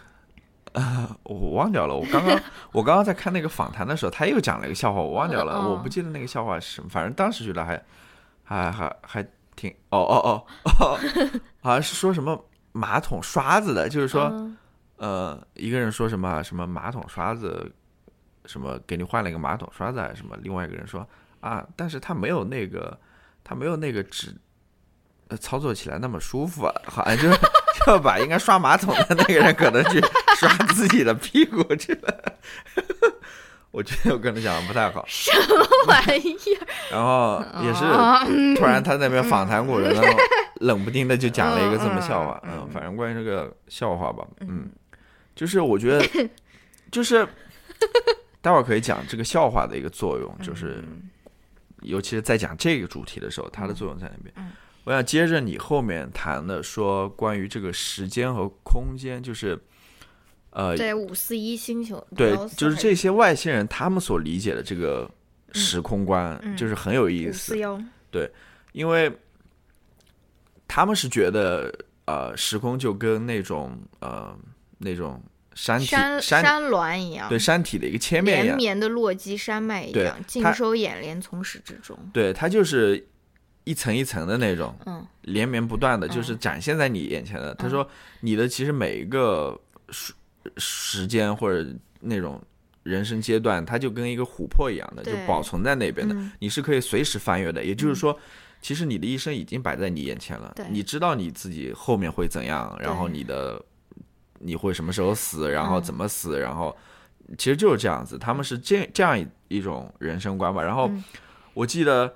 [0.73, 1.97] 呃，我忘掉了。
[1.97, 2.39] 我刚刚
[2.73, 6.91] 我刚刚在看那个访谈的时候，他又讲了一个笑话，我忘掉了，我不记得那个笑话是什么。
[6.91, 7.83] 反正当时觉得还
[8.45, 10.47] 还还还听哦哦哦
[10.79, 10.99] 哦，
[11.61, 14.25] 好像是说什么马桶刷子的，就是说。
[14.33, 14.57] 嗯
[14.99, 17.71] 呃，一个人说什么什么马桶刷子，
[18.47, 20.35] 什么给你换了一个马桶刷子还是什么？
[20.41, 21.07] 另外一个人说
[21.41, 22.99] 啊，但是他没有那个，
[23.45, 24.35] 他没有那个纸，
[25.29, 27.39] 呃，操作起来那么舒服啊，好像就是
[27.87, 30.01] 要把应该刷马桶的那个人可能去
[30.39, 32.33] 刷自己的屁股去了。
[33.71, 36.67] 我觉得我可能讲的不太好， 什么玩意儿？
[36.91, 38.25] 然后也是啊
[38.57, 40.19] 突然他那边访谈过人，然后
[40.61, 44.71] 冷不丁的就讲了一个这么笑话，嗯反正关于这个笑话吧，嗯，
[45.35, 46.29] 就是我觉得，
[46.91, 47.27] 就是
[48.41, 51.11] 待会儿可以讲这个笑话的一个作用，就是嗯
[51.83, 54.53] 尤其是在讲这个主题的时候，它的作用在那边嗯。
[54.85, 59.59] 我想接着你后面谈的说关于这个时间和空间，就是
[60.57, 65.07] 呃，对五四一星球，对就是这些外星人他们所理解的这个
[65.53, 67.59] 时空观，嗯就是很有意五思四。
[67.59, 67.79] 幺，
[68.73, 69.13] 因为
[70.67, 71.71] 他们是觉得
[72.07, 74.35] 呃，时空就跟那种呃
[74.79, 75.23] 那种
[75.55, 81.99] 山体山山山峦一样，对山体的一个切面一样，连绵的落基山脉一样，尽收眼帘，从始至终。
[82.15, 83.07] 对，它就是
[83.65, 87.55] 一层一层的那种，嗯连绵不断的，就是展现在你眼前的。
[87.57, 87.87] 他说
[88.21, 89.61] 你的其实每一个
[90.47, 91.69] 时时间或者
[92.01, 92.43] 那种
[92.83, 97.65] 人生阶段，它就跟一个琥珀一样的，就保存在那边的，嗯你是可以随时翻阅的。
[97.65, 98.19] 也就是说。
[98.63, 103.63] 其实你的一生已经摆在你眼前了对，你知道你自己后面会怎样，然后你的
[104.41, 106.77] 你会什么时候死，然后嗯怎么死，然后
[107.37, 110.63] 其实就是这样子，他们是这这样一一种人生观吧。
[110.63, 111.05] 然后嗯
[111.53, 112.13] 我记得，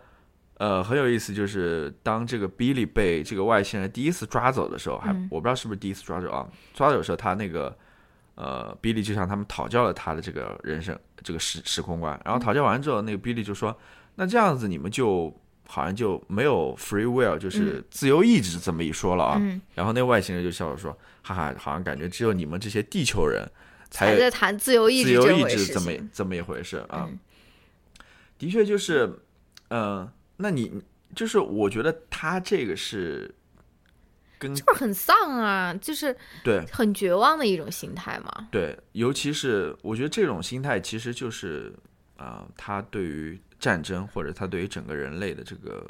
[0.57, 7.77] 呃，很有意思，就是当这个 Billy 被这个外星人第一次抓走的时候，还嗯我不知道是不是第一次抓走啊，抓走的时候他那个
[8.41, 13.79] 呃 Billy 就向他们讨教了他的这个人生这个时时空观，然后讨教完之后，那个 Billy 就说，
[14.15, 15.33] 那这样子你们就。
[15.73, 19.39] 好像就没有 free will，就是自由意志这么一说了啊。
[19.41, 20.91] 嗯，然后那外星人就笑着说
[21.23, 23.49] ：“哈哈，好像感觉只有你们这些地球人
[23.89, 26.11] 才还在谈自由意志自由意志这回志这么事情。
[26.13, 27.07] 这么一回事啊。
[27.09, 27.17] 嗯
[28.37, 29.17] 的确就是，
[29.69, 30.83] 嗯、那你
[31.15, 33.33] 就是我觉得他这个是
[34.41, 38.49] 跟就是很丧啊，就是对很绝望的一种心态嘛。
[38.51, 41.73] 对，尤其是我觉得这种心态其实就是
[42.17, 45.87] 啊、他对于战争或者他对于整个人类的这个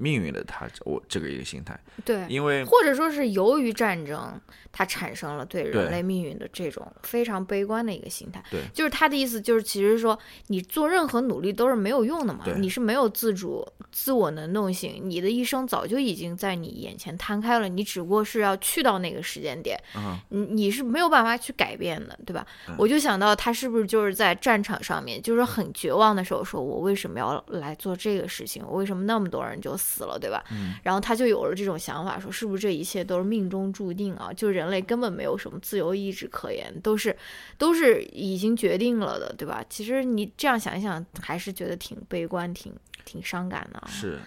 [0.00, 4.32] 命运的他我这个一个心态，对，因为或者说是由于战争，
[4.72, 8.42] 他产生了对对人类命运的这种非常悲观的一个心态。
[8.50, 22.46] 对就是他的意思，就是其实说你做任何努力都是没有用的嘛，你是没有自主、自我能动性，你的一生早就已经在你眼前摊开了，你只不过是要去到那个时间点，嗯你你是没有办法去改变的，对吧？
[22.68, 28.64] 嗯我就想到他是不是就是在战场上面，就是很绝望的时候，说我为什么要来做这个事情？
[28.66, 30.44] 我为什么那么多人就死了，对吧？
[30.52, 34.32] 嗯然后他就有了这种想法，说是不是这一切都是命中注定啊？
[34.32, 37.16] 就人类根本没有什么自由意志可言，都是
[37.58, 39.64] 都是已经决定了的，对吧？
[39.68, 42.72] 其实你这样想一想，还是觉得挺悲观、挺
[43.04, 43.88] 挺伤感的啊。
[43.88, 44.18] 是，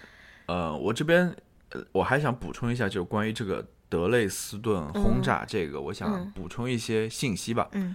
[0.46, 1.34] 呃，我这边
[1.70, 7.68] 呃我还想补充一下，就是关于这个德累斯顿轰炸这个，我想嗯补充一些信息吧。
[7.72, 7.94] 嗯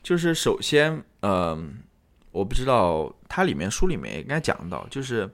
[0.00, 1.80] 就是首先，嗯、
[2.30, 5.28] 我不知道它里面书里面也应该讲到，就是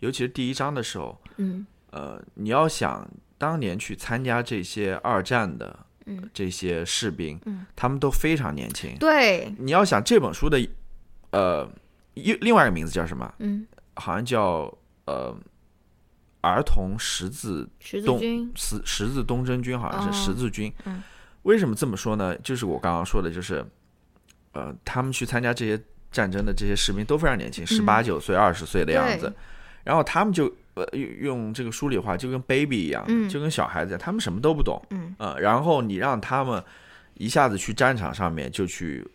[0.00, 8.96] 尤其是第一章的时候，嗯呃，你要想当年去参加这些二战的嗯这些士兵，嗯他们都非常年轻。
[8.98, 10.58] 对，你要想这本书的，
[11.30, 11.68] 呃，
[12.14, 13.32] 一另外一个名字叫什么？
[13.38, 14.72] 嗯，好像叫
[15.06, 15.36] 呃
[16.40, 20.72] 儿童十字十字东军，十十字东征军，好像哦是十字军。
[20.84, 21.02] 嗯
[21.42, 22.38] 为什么这么说呢？
[22.38, 23.66] 就是我刚刚说的，就是
[24.52, 25.76] 呃，他们去参加这些
[26.12, 29.34] 战争的这些士兵都非常年轻，十八九岁、二十岁的样子。
[29.82, 34.80] 然后他们就呃用用这个书里话，就跟 baby 一样，嗯就跟小孩子一样，他们什么都不懂。
[34.90, 36.62] 嗯呃，然后你让他们
[37.14, 39.06] 一下子去战场上面就去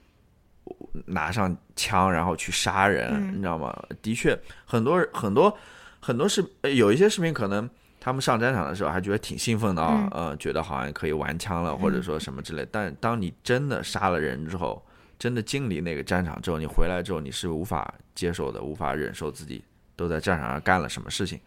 [1.06, 3.76] 拿上枪，然后去杀人，嗯你知道吗？
[4.02, 5.56] 的确，很多很多
[6.00, 12.68] 很多士，呃有一些视频可能他们上战场的时候还觉得挺兴奋的啊，呃，觉得好像可以玩枪了，或者说什么之类。
[12.72, 14.86] 但当你真的杀了人之后，
[15.18, 19.64] 真的经历那个战场之后，你回来之后你是无法接受的，无法忍受自己
[19.98, 21.38] 都在战场上干了什么事情。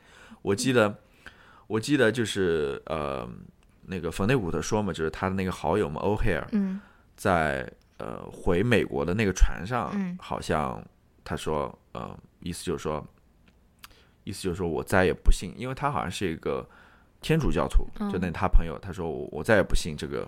[0.42, 0.94] 我记得，
[1.66, 3.26] 我记得就是呃，
[3.86, 6.78] 那个冯内古特说嘛，就是他的那个好友嘛欧黑尔，嗯
[7.16, 10.82] 在呃回美国的那个船上，嗯好像
[11.22, 13.07] 他说呃，意思就是说，
[14.24, 16.68] 意思就是说我再也不信，因为他好像是一个
[17.20, 20.26] 天主教徒，嗯就那他朋友他说我我再也不信这个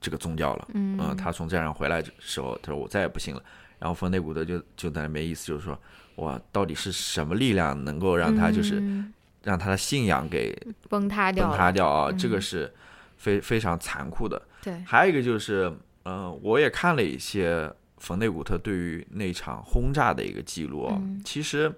[0.00, 3.42] 这个宗教了，嗯呃他从战场回来的时候，他说我再也不信了。
[3.78, 5.80] 然后冯内古德就就在那边意思就是说，
[6.18, 9.12] 哇，到底是什么力量能够让他就是嗯。
[9.44, 10.54] 让他的信仰给
[10.90, 11.56] 崩塌掉崩。
[11.56, 12.74] 塌掉啊，这个嗯是
[13.16, 14.42] 非非常残酷的。
[14.60, 15.72] 对，还有一个就是，
[16.04, 20.92] 嗯、我也看了一些冯内古特对于那场轰炸的一个记录
[21.24, 21.72] 其实，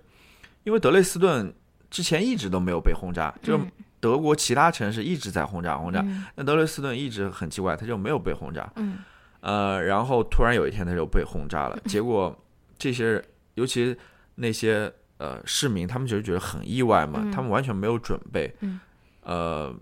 [0.65, 1.53] 因为德累斯顿
[1.91, 3.61] 之前一直都没有被轰炸，就
[4.01, 6.25] 德国其他城市一直在轰炸轰炸，嗯。
[6.35, 8.69] 那德累斯顿一直很奇怪，他就没有被轰炸。
[8.77, 8.99] 嗯。
[9.43, 12.37] 呃，然后突然有一天他就被轰炸了，结果
[12.79, 13.25] 这些人，
[13.55, 13.97] 尤其
[14.41, 17.31] 那些呃市民，他们就觉得很意外嘛，嗯。
[17.31, 18.81] 他们完全没有准备，嗯。
[19.23, 19.75] 呃，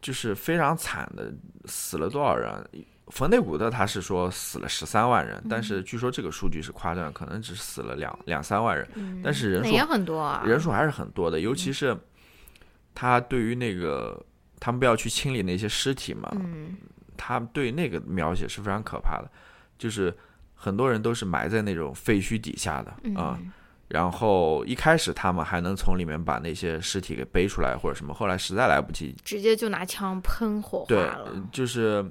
[0.00, 1.32] 就是非常惨的，
[1.66, 2.68] 死了多少人？
[3.08, 11.56] 冯内古特他是说死了十三万人，但是据说这个数据是夸张，可能只死了两两三万人，嗯，但是人数也很多啊，人数还是很多的，尤嗯。
[11.56, 11.96] 其是
[12.94, 14.24] 他对于那个
[14.60, 16.76] 他们不要去清理那些尸体嘛，嗯。
[17.16, 19.30] 他对那个描写是非常可怕的，
[19.76, 20.16] 就是
[20.54, 22.90] 很多人都是埋在那种废墟底下的
[23.20, 23.52] 啊、嗯
[23.90, 32.04] 然后一开始他们还能从里面把那些尸体给背出来或者什么，后来实在来不及，直接就拿枪喷火化对了。，就是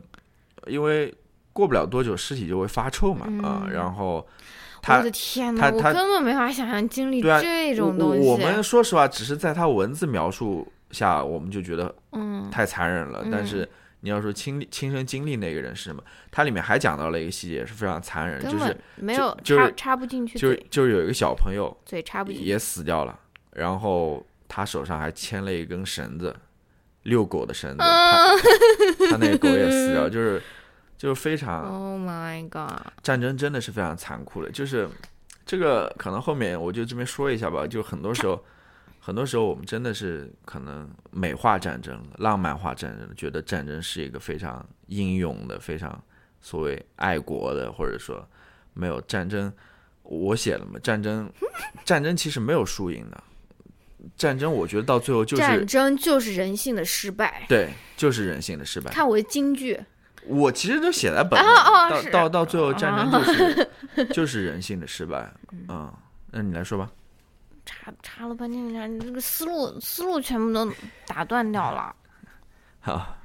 [0.68, 1.14] 因为
[1.54, 4.26] 过不了多久尸体就会发臭嘛啊、嗯然后
[4.88, 8.28] 我的天呐，我根本没法想象经历这种东西。
[8.28, 13.22] 我们说实话，只是在他文字描述下，我们就觉得嗯太残忍了。
[13.24, 13.68] 嗯但是
[14.02, 22.48] 你要说亲历亲身经历那个人是什么，它里面还讲到了一个细节是非常残忍，就是没有插就是插不进去就是，就是有一个小朋友嘴插不进去。
[22.48, 23.20] 也死掉了，
[23.52, 26.36] 然后他手上还牵了一根绳子，
[27.04, 28.38] 遛狗的绳子，他
[29.10, 30.42] 他那个狗也死掉， 就是
[30.98, 32.88] 就是非常 Oh my god！
[33.04, 34.88] 战争真的是非常残酷的，就是
[35.46, 38.44] 这个可能后面我就这边说一下吧，就很多时候，
[39.00, 46.00] 很多时候我们真的是可能美化战争、浪漫化战争，觉得战争是一个非常英勇的、非常
[46.42, 48.28] 所谓爱国的，或者说
[48.74, 49.52] 没有战争。
[50.04, 51.32] 我写了嘛，战争，
[51.86, 53.24] 战争其实没有输赢的，
[54.18, 57.46] 战争我觉得到最后就是战争就是人性的失败。
[57.48, 58.92] 对，就是人性的失败。
[58.92, 59.80] 看我的京剧，
[60.26, 63.70] 我其实都写在本啊上，到哦是到到最后战争就是
[64.14, 65.32] 就是人性的失败，
[65.68, 65.94] 嗯，
[66.32, 66.90] 那你来说吧。
[67.70, 70.68] 插插了半天，你这个思路思路全部都
[71.06, 71.96] 打断掉了。
[72.82, 73.16] 好，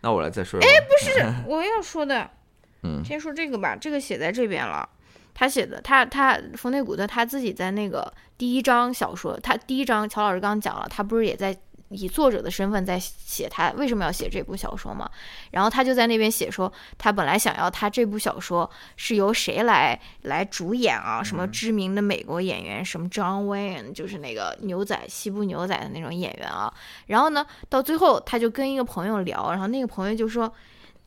[0.00, 0.70] 那我来再说一说。
[0.88, 2.30] 不是我要说的，
[2.82, 4.88] 嗯先说这个吧，这个写在这边了。
[5.34, 11.54] 他写的，他他冯内古特他自己在那个第一章小说，他第一章乔老师刚刚讲了，他不是也在
[11.90, 15.10] 以作者的身份在写他为什么要写这部小说嘛？
[15.50, 21.22] 然后他就在那边写说，他本来想要他这部小说是由谁来来主演啊？
[21.22, 26.72] 什么知名的美国演员，什么 John Wayne，就是那个牛仔西部牛仔的那种演员啊。
[27.06, 30.52] 然后呢，到最后他就跟一个朋友聊，然后那个朋友就说。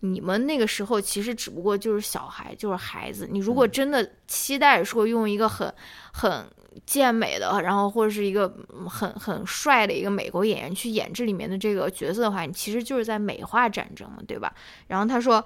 [0.05, 3.25] 你们那个时候其实只不过就是小孩，就是孩子。
[3.31, 5.73] 你如果真的期待说用一个很
[6.11, 6.45] 很
[6.85, 8.47] 健美的，然后或者是一个
[8.89, 14.53] 很很帅的一个美国演员去演这里面的这个角色的话，你其实就是在美化战争嘛，对吧？
[14.87, 15.43] 然后他说，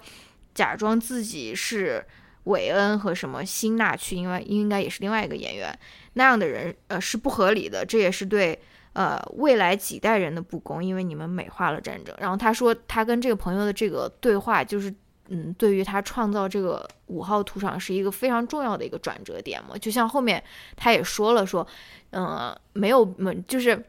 [0.53, 2.05] 假装自己是
[2.43, 5.78] 韦恩和什么辛纳去，因为应该也是另外一个演员，
[6.13, 8.59] 那样的人呃是不合理的，这也是对
[8.93, 12.15] 呃未来几代人的不公，因为你们美化了战争。
[12.19, 14.93] 然后他说他跟这个朋友的这个对话就是。
[15.30, 20.43] 嗯，对于他创造这个五号图场是一个非常重要的一个转折点嘛，就像后面
[20.75, 21.65] 他也说了说，
[22.11, 23.84] 嗯、没有，嗯，就是，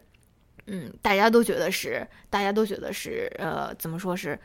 [0.66, 4.38] 嗯，大家都觉得是，大家都觉得是，呃，怎么说是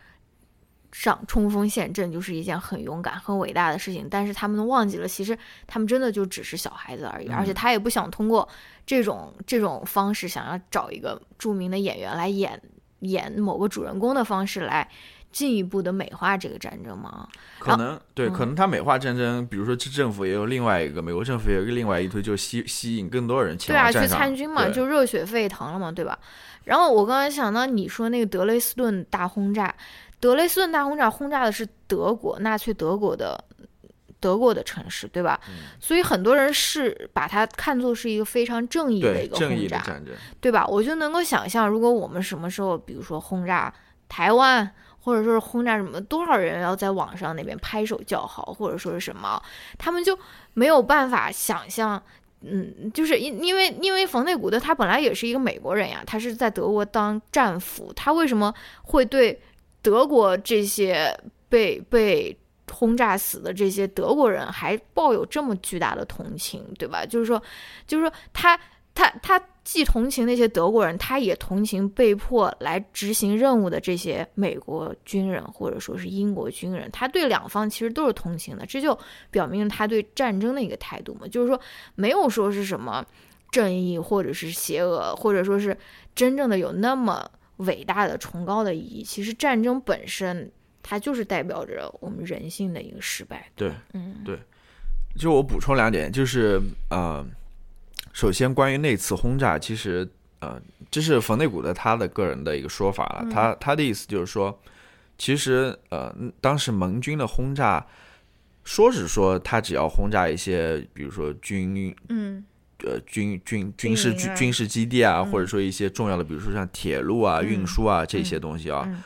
[0.92, 5.36] 上冲锋陷阵就是一件很勇敢、很伟大的事情，但是他们都忘记了，其实
[5.66, 8.48] 他们真的就只是小孩子而已，而且他也不想通过
[8.86, 12.62] 这种这种方式，想要找一个著名的演员来演
[13.00, 14.88] 演某个主人公的方式来
[15.34, 17.28] 进一步的美化这个战争吗。
[17.60, 24.08] 可能对，嗯可能他美化战争，比如说这政府也有另外一个，美国政府也有另外一推，就吸吸引更多人前对啊，去。
[24.08, 26.18] 参军嘛，就热血沸腾了嘛，对吧？
[26.66, 29.76] 然后我刚才想到你说那个德累斯顿大轰炸，
[30.20, 33.44] 德累斯顿大轰炸轰炸的是德国纳粹德国的
[34.20, 35.40] 德国的城市，对吧？
[35.50, 40.66] 嗯所以很多人是把它看作是一个非常正义的一个轰炸，的战争，对吧？
[40.68, 43.74] 我就能够想象，如果我们什么时候，比如说轰炸
[44.08, 44.72] 台湾，
[45.04, 49.42] 或者说是轰炸什么，多少人要在网上那边拍手叫好，或者说是什么，
[49.78, 50.18] 他们就
[50.54, 52.02] 没有办法想象。
[52.46, 59.42] 嗯，就是因因为因为冯内古德他本来也是一个美国人呀，他是在德国当战俘，他为什么会对
[59.82, 62.38] 德国这些被被
[62.70, 67.06] 轰炸死的这些德国人还抱有这么巨大的同情，对吧？
[67.06, 67.42] 就是说，
[67.88, 68.60] 就是说他
[68.96, 78.98] 他他既同情那些德国人，他也同情被迫来执行任务的这些美国军人或者说是英国军人，他对两方其实都是同情的，这就
[79.32, 81.60] 表明他对战争的一个态度嘛，就是说
[81.96, 83.06] 没有说是什么。
[83.52, 85.78] 正义，或者是邪恶，或者说是
[86.16, 87.24] 真正的有那么
[87.58, 89.04] 伟大的、崇高的意义。
[89.04, 93.48] 其实战争本身，它就是代表着我们人性的一个失败。
[93.56, 94.40] 对，嗯，对。
[95.16, 97.24] 就我补充两点，就是呃，
[98.14, 100.10] 首先关于那次轰炸，其实
[100.40, 103.28] 呃，这是冯内古的他的个人的一个说法了。
[103.30, 104.58] 他他的意思就是说，
[105.18, 107.86] 其实呃，当时盟军的轰炸，
[108.64, 112.46] 说是说他只要轰炸一些，比如说军嗯。
[112.86, 115.32] 呃军军军事军军事基地啊，嗯。
[115.32, 118.84] 或者说一些重要的，比如说像铁路啊、嗯运输啊这些东西啊。
[118.86, 119.02] 嗯。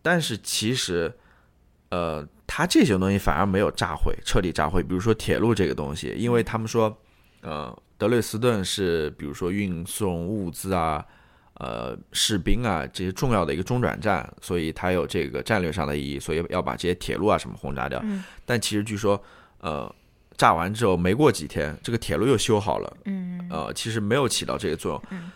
[0.00, 1.12] 但是其实，
[1.88, 4.84] 呃，他这些东西反而没有炸毁，彻底炸毁。
[4.84, 6.96] 比如说铁路这个东西，因为他们说，
[7.40, 11.04] 呃，德累斯顿是比如说运送物资啊、
[11.54, 18.00] 呃士兵啊这些重要的一个中转站，所以它有这个战略上的意义，所以要把这些铁路啊什么轰炸掉。
[18.04, 19.22] 嗯但其实据说，
[19.58, 19.92] 呃，
[20.36, 25.02] 炸完之后没过几天，这个铁路又修好了，嗯呃，其实没有起到这个作用。
[25.10, 25.32] 嗯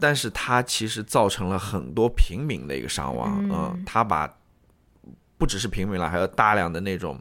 [0.00, 4.28] 但是它其实造成了很多平民的一个伤亡，嗯嗯，它把
[5.38, 7.18] 不只是平民了，还有大量的那种，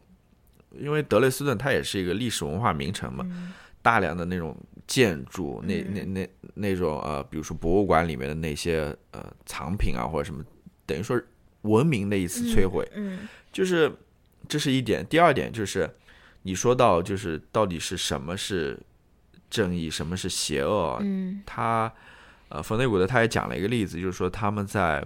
[0.72, 3.54] 因为德累斯顿它也是一个历史文化名城嘛，嗯
[3.86, 4.58] 大量的那种
[4.88, 5.94] 建筑，那嗯。
[5.94, 10.44] 那那那种呃，比如说博物馆里面的那些呃藏品啊或者什么，
[10.88, 11.22] 等于说
[11.62, 13.92] 文明的一次摧毁，嗯就是
[14.48, 15.06] 这是一点。
[15.06, 15.88] 第二点就是
[16.42, 18.80] 你说到就是到底是什么是
[19.52, 21.44] 正义，什么是邪恶，嗯。
[21.46, 21.94] 他
[22.50, 25.06] 呃，冯内古德他也讲了一个例子，就是说他们在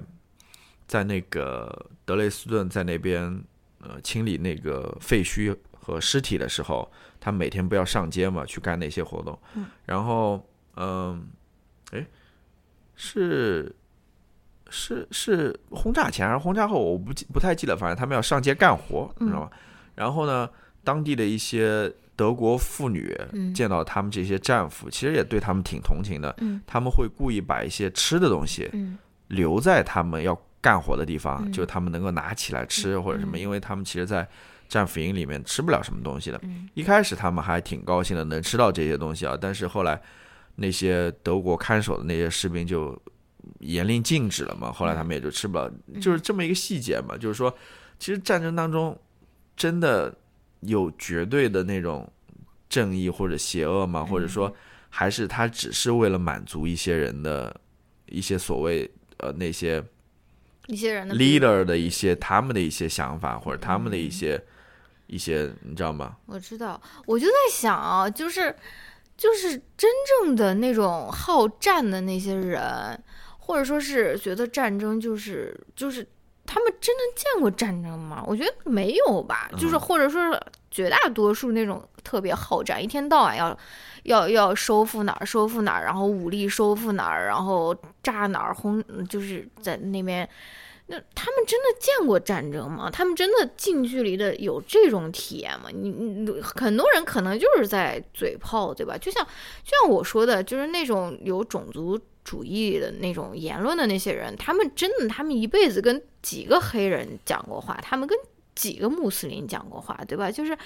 [0.87, 3.43] 在那个德累斯顿在那边
[3.81, 9.37] 呃清理那个废墟和尸体的时候，他每天不要上街嘛，去干那些活动。
[9.55, 9.65] 嗯。
[9.85, 10.43] 然后
[10.75, 11.27] 嗯，
[11.91, 12.05] 哎、
[12.95, 13.75] 是
[14.69, 19.49] 是是轰炸前还是轰炸后，我不记不太记得，反正他们要上街干活，你知道吗？
[19.95, 20.49] 然后呢，
[20.83, 23.53] 当地的一些德国妇女嗯。
[23.53, 26.33] 见到他们这些战俘，其实也对他们挺同情的。
[26.39, 26.61] 嗯。
[26.65, 28.97] 他们会故意把一些吃的东西嗯。
[29.27, 31.51] 留在他们要干活的地方，嗯。
[31.51, 33.39] 就他们能够拿起来吃或者什么，嗯。
[33.39, 34.27] 因为他们其实，在
[34.69, 36.39] 战俘营里面吃不了什么东西的。
[36.43, 36.69] 嗯。
[36.73, 40.01] 一开始他们还挺高兴的，能吃到这些东西啊，但是后来
[40.55, 42.97] 那些德国看守的那些士兵就
[43.59, 47.53] 严令禁止了嘛，后来他们也就吃不了，就是这么一个细节嘛，就是说，
[47.97, 48.97] 其实战争当中
[49.57, 50.15] 真的
[50.61, 52.09] 有绝对的那种
[52.69, 54.05] 正义或者邪恶吗？
[54.05, 54.53] 或者说，
[54.89, 57.59] 还是他只是为了满足一些人的
[58.07, 59.83] 一些所谓呃那些
[60.67, 64.41] 一些人的 leader 的一些他们的一些想法或者他们的一些
[65.09, 66.15] 一些你知道吗？
[66.27, 68.55] 我知道，我就在想啊，就是
[69.17, 69.89] 就是真
[70.21, 72.61] 正的那种好战的那些人，
[73.39, 76.07] 或者说是觉得战争就是就是
[76.45, 78.23] 他们真的见过战争吗？
[78.27, 80.39] 我觉得没有吧，就是嗯或者说是
[80.69, 83.57] 绝大多数那种特别好战，一天到晚要
[84.03, 90.29] 要要收复哪儿收复哪儿，然后武力收复哪儿，然后炸哪儿轰，就是在那边。
[90.91, 92.89] 那他们真的见过战争吗？
[92.91, 95.69] 他们真的近距离的有这种体验吗？
[95.71, 98.97] 你你很多人可能就是在嘴炮，对吧？
[98.97, 99.23] 就像
[99.63, 108.17] 就像我说的，就是那种有种族主义的那种言论的那些人，他们真的他们一辈子跟几个黑人讲过话，他们跟
[108.55, 110.31] 几个穆斯林讲过话，对吧？
[110.31, 110.57] 就是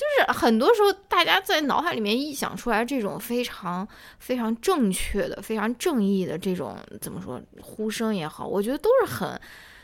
[0.00, 3.86] 就是很多时候大家在脑海里面臆想出来这种非常
[4.18, 9.38] 非常正确的、非常正义的这种怎么说呼声也好，我觉得都是很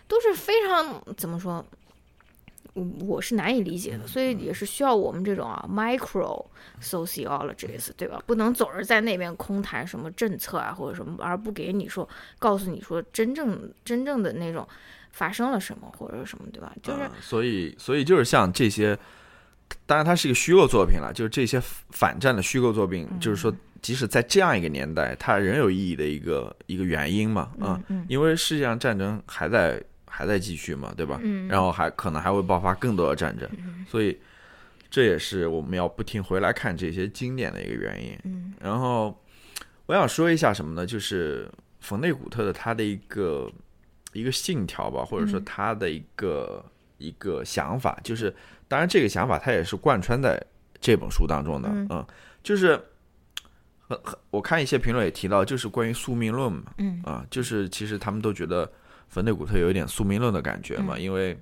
[0.09, 1.63] 都是非常怎么说。
[2.73, 6.45] 我我是难以理解的，所以也是需要我们这种啊 micro
[6.83, 8.23] sociologist 对吧？
[8.27, 12.07] 不能总是在那边空谈什么政策啊或者什么，而不给你说
[12.39, 14.69] 告诉你说真正真正的那种
[15.13, 16.71] 发生了什么或者什么，对吧？
[16.83, 18.99] 就是所以所以就是像这些，
[19.87, 21.61] 当然它是一个虚构作品了，就是这些
[21.91, 31.21] 反战的虚构作品，就是说即使在这样一个年代，它仍有意义的一个一个原因嘛，啊、因为世界上战争还在还在继续嘛，对吧？
[31.23, 33.49] 嗯然后还可能还会爆发更多的战争，
[33.89, 34.19] 所以
[34.91, 38.19] 这也是我们要不停回来看这些经典的一个原因。
[38.25, 39.17] 嗯然后
[39.87, 40.85] 我想说一下什么呢？
[40.85, 41.49] 就是
[41.79, 43.49] 冯内古特的他的一个
[44.13, 46.65] 一个信条吧，或者说嗯他的一个、
[46.99, 48.35] 一个想法，就是
[48.69, 50.43] 当然这个想法他也是贯穿在
[50.81, 52.07] 这本书当中的，嗯。
[52.43, 52.81] 就是
[53.89, 57.01] 很很我看一些评论也提到，就是关于宿命论嘛，嗯。
[57.05, 58.71] 啊，就是其实他们都觉得
[59.09, 61.37] 冯内古特有一点宿命论的感觉嘛，嗯因为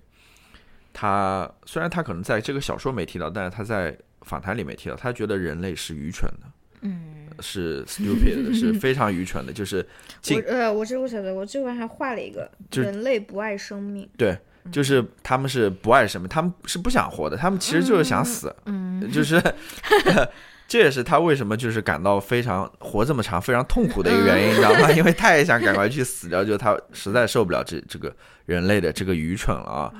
[0.92, 6.46] 他虽然他可能在这个小说没提到，但是他在访谈里面提到，他觉得人类是愚蠢的，
[6.82, 9.84] 嗯，是 stupid 的，是非常愚蠢的，就是 我
[10.22, 14.38] 进呃，我这我晓得，我这边还画了一个就是人类不爱生命，对，
[14.72, 19.10] 就是他们是不爱生命，他们是不想活的，他们其实就是想死，嗯。
[19.12, 19.42] 就是
[20.66, 24.90] 这也是他为什么就是感到非常活这么长、非常痛苦的一个原因，你知道吗？
[24.92, 28.14] 因为他也想赶快去死掉，就他实在受不了这这个
[28.46, 29.92] 人类的这个愚蠢了啊，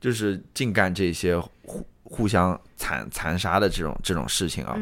[0.00, 4.78] 就是净干这些互互相残残杀的这种这种事情啊。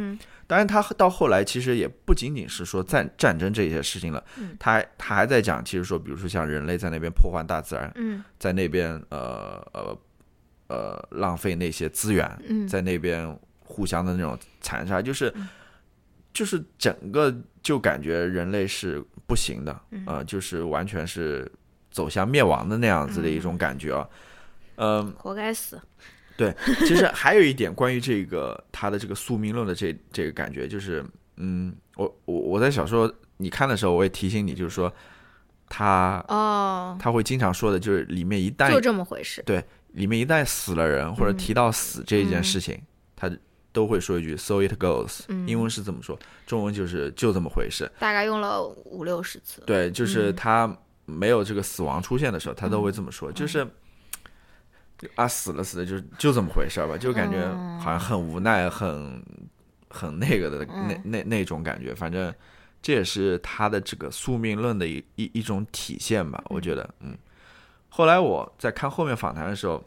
[0.51, 4.57] 嗯当然，他到后来其实也不仅仅是说战战争这些事情了，嗯。
[4.59, 8.25] 他还他还在讲，其实说，比如说像人类在那边破坏大自然，嗯。
[8.37, 9.97] 在那边呃呃
[10.67, 12.67] 呃浪费那些资源，嗯。
[12.67, 15.33] 在那边互相的那种残杀，就是
[16.33, 17.33] 就是整个
[17.63, 20.03] 就感觉人类是不行的，嗯。
[20.05, 21.49] 呃，就是完全是
[21.93, 24.09] 走向灭亡的那样子的一种感觉啊，
[24.79, 25.81] 嗯、活该死。
[26.41, 31.05] 对，其实还有一点关于这个他的这个宿命论的这这个感觉，就是，
[31.37, 34.91] 嗯，我我我在小说你看的时候，我也提醒你，就是说
[35.69, 39.43] 他哦，他会经常说的，就是里面一旦就这么回事。
[39.45, 39.63] 对
[39.93, 42.81] 里面一旦死了人或者嗯提到死这一件事情，
[43.15, 43.31] 他
[43.71, 45.47] 都会说一句 “so it goes”，、嗯。
[45.47, 47.91] 英文是这么说，中文就是就这么回事。
[47.99, 49.63] 大概用了五六十次。
[49.67, 50.37] 对，就是嗯。
[50.37, 53.67] 他没有这个死亡出现的时候，他都会这么说，就是
[55.15, 59.23] 啊死了死了，就就这么回事儿吧，就感觉嗯好像很无奈、很
[59.89, 61.95] 很那个的那嗯那那种感觉。
[61.95, 62.33] 反正
[62.83, 67.17] 这也是他的这个宿命论的一一一种体现吧，我觉得，嗯。
[67.89, 69.83] 后来我在看后面访谈的时候，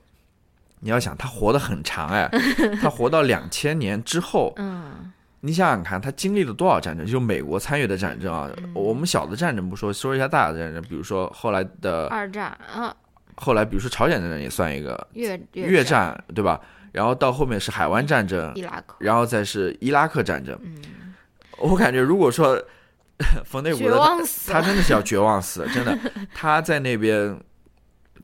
[0.81, 2.29] 你要想他活得很长哎，
[2.81, 5.11] 他活到两千年之后，嗯
[5.45, 7.05] 你想想看，他经历了多少战争？
[7.05, 12.95] 就美国参与的战争啊，嗯我们小的战争不说，说一下大的战争，比如说后来的二战啊，
[13.37, 16.59] 后来，比如说朝鲜战争也算一个越越战、战，对吧？
[16.91, 20.55] 然后到后面是海湾战争，伊拉克，然后再是伊拉克战争。
[20.63, 21.13] 嗯，
[21.57, 22.55] 我感觉如果说
[23.45, 23.97] 冯内古绝的。
[24.47, 25.97] 他真的是要绝望死， 真的。
[26.33, 27.39] 他在那边，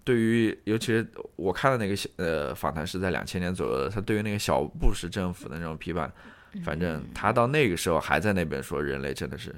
[0.03, 6.11] 对于尤其是我看的那个小呃访谈是在两千年左右的，他对于那个小布什政府的那种批判，
[6.63, 9.55] 反正他到那个时候还在那边说人类真的是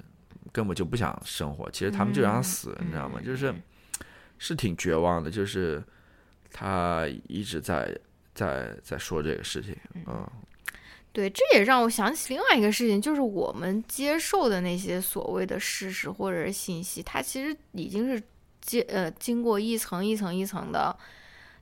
[0.53, 3.19] 根本就不想生活，其实他们就想死，你知道吗？
[3.25, 3.53] 就是
[4.43, 5.83] 是挺绝望的，就是
[6.51, 7.95] 他一直在
[8.33, 9.77] 在在说这个事情，
[10.07, 10.27] 嗯
[11.13, 18.19] 对，这也让我想起另外一个事情，就是我们接受的那些所谓的事实或者是信息，它其实已经是
[18.61, 20.97] 接呃经过一层一层一层的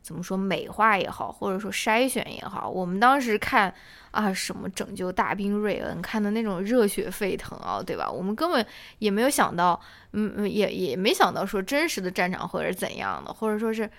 [0.01, 2.69] 怎么说美化也好，或者说筛选也好。
[2.69, 3.73] 我们当时看
[4.11, 8.09] 啊什么拯救大兵瑞恩，看的那种热血沸腾啊，对吧？
[8.09, 8.65] 我们根本
[8.97, 9.79] 也没有想到，
[10.13, 13.89] 嗯，也也没想到说真实的战场会是怎样的，或者说是。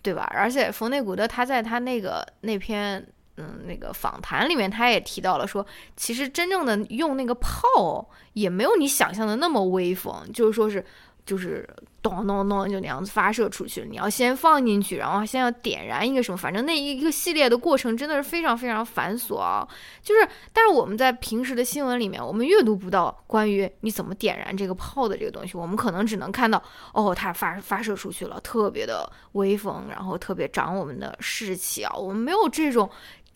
[0.00, 0.30] 对吧？
[0.32, 3.04] 而且冯内古德他在他那个那篇
[3.36, 10.82] 嗯那个访谈里面，他也提到了说，其实真正的用那个炮也没有你想象的那么威风，就是说是
[11.28, 11.68] 就是
[12.00, 19.68] 咚咚咚就那样子发射出去，你要先放进去，然后先要点燃一个什么，反正那一个系列的过程真的是非常非常繁琐啊。
[20.02, 26.62] 就是，但是我们在平时的新闻里面，我们阅读不到关于你怎么点燃这个炮的这个东西，我们可能只能看到
[26.94, 32.88] 哦，它发发射出去了，特别的威风，然后特别长我们的士气啊，我们没有这种。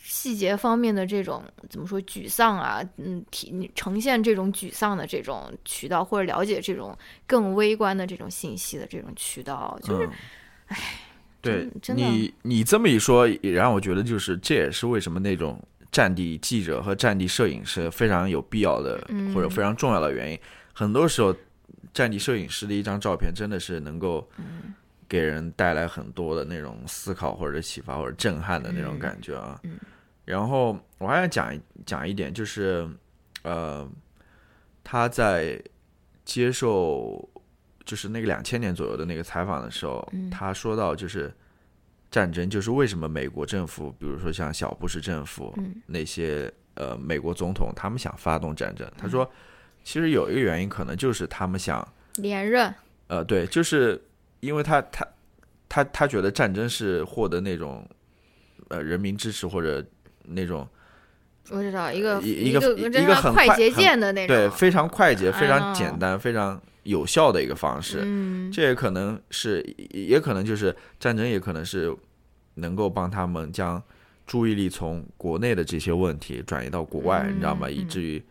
[0.05, 6.97] 细节方面的这种怎么说沮丧啊，嗯，体呈现这种沮丧的这种渠道，或者了解这种
[7.27, 10.11] 更微观的这种信息的这种渠道，就是，
[10.69, 10.77] 嗯，
[11.41, 20.39] 对真的你你这么一说，也让我觉得就是这也是为什么那种战地记者和战地摄影师非常有必要的，嗯或者非常重要的原因。
[20.73, 21.35] 很多时候，
[21.95, 24.75] 战地摄影师的一张照片真的是能够嗯
[25.13, 29.61] 给人带来很多的那种思考或者启发或者震撼的那种嗯感觉啊。
[29.65, 29.79] 嗯。
[30.25, 32.89] 然后我还想讲一讲一点，就是
[33.43, 33.87] 呃，
[34.83, 35.63] 他在
[36.25, 37.29] 接受
[37.85, 40.31] 就是那个两千年左右的那个采访的时候，嗯。
[40.31, 41.31] 他说到就是
[42.11, 45.75] 战争，就是为什么美国政府，比如说像小布什政府、嗯。
[45.85, 49.31] 那些呃美国总统，他们想发动战争，他说
[49.85, 51.87] 其实有一个原因，可能就是他们想
[52.17, 52.75] 连任，
[53.09, 54.01] 呃对，就是
[54.43, 55.07] 因为他他
[55.69, 57.89] 他他觉得战争是获得那种
[58.69, 59.85] 呃人民支持或者
[60.25, 60.69] 那种
[61.51, 68.01] 我知道一个一个一个很快捷键的那种，对非常快捷、非哎常简单、非常有效的一个方式。
[68.03, 71.97] 嗯，这也可能是，也也可能就是战争，也可能是
[72.55, 73.81] 能够帮他们将
[74.27, 77.69] 注意力从国内的这些问题转移到国外，嗯你知道吗？
[77.69, 78.23] 嗯以至于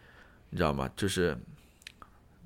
[0.50, 0.90] 你知道吗？
[0.96, 1.38] 就是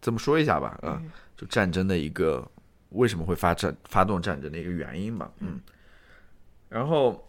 [0.02, 2.48] 这么说一下吧，啊，嗯就战争的一个
[2.96, 5.60] 为什么会发战发动战争的一个原因吧，嗯，
[6.70, 7.22] 然后。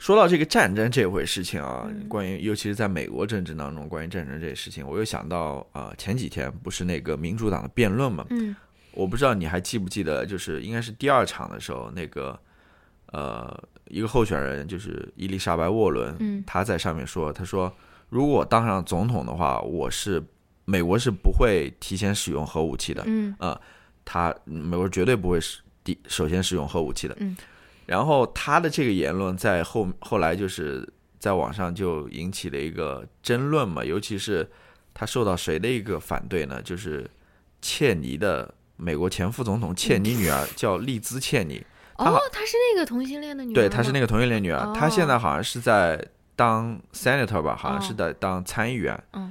[0.00, 8.54] 说到这个战争这回事情啊，嗯关于尤其是在美国政治当中，关于战争这些事情，我又想到啊、呃前几天不是那个民主党的辩论嘛，嗯
[8.92, 12.38] 我不知道你还记不记得，就是应该是第二场的时候，那个
[13.06, 17.74] 呃，一个候选人就是伊丽莎白沃伦，嗯她在上面说，他说
[18.08, 20.22] 如果当上总统的话，我是
[20.64, 23.02] 美国是不会提前使用核武器的。
[23.06, 23.60] 嗯呃，
[24.10, 27.14] 他美国绝对不会使第首先使用核武器的。
[27.20, 27.36] 嗯，
[27.84, 30.88] 然后他的这个言论在后后来就是
[31.18, 34.48] 在网上就引起了一个争论嘛，尤其是
[34.94, 36.62] 他受到谁的一个反对呢？
[36.62, 37.06] 就是
[37.60, 41.62] 切尼的美国前副总统切尼女儿 叫丽兹切尼，
[41.96, 46.02] 哦，她是那个同性恋的女儿对，她是那个个同性恋女儿，哦她现在好像是在
[46.34, 48.98] 当 senator 吧，好像是哦在当参议员。
[49.12, 49.30] 嗯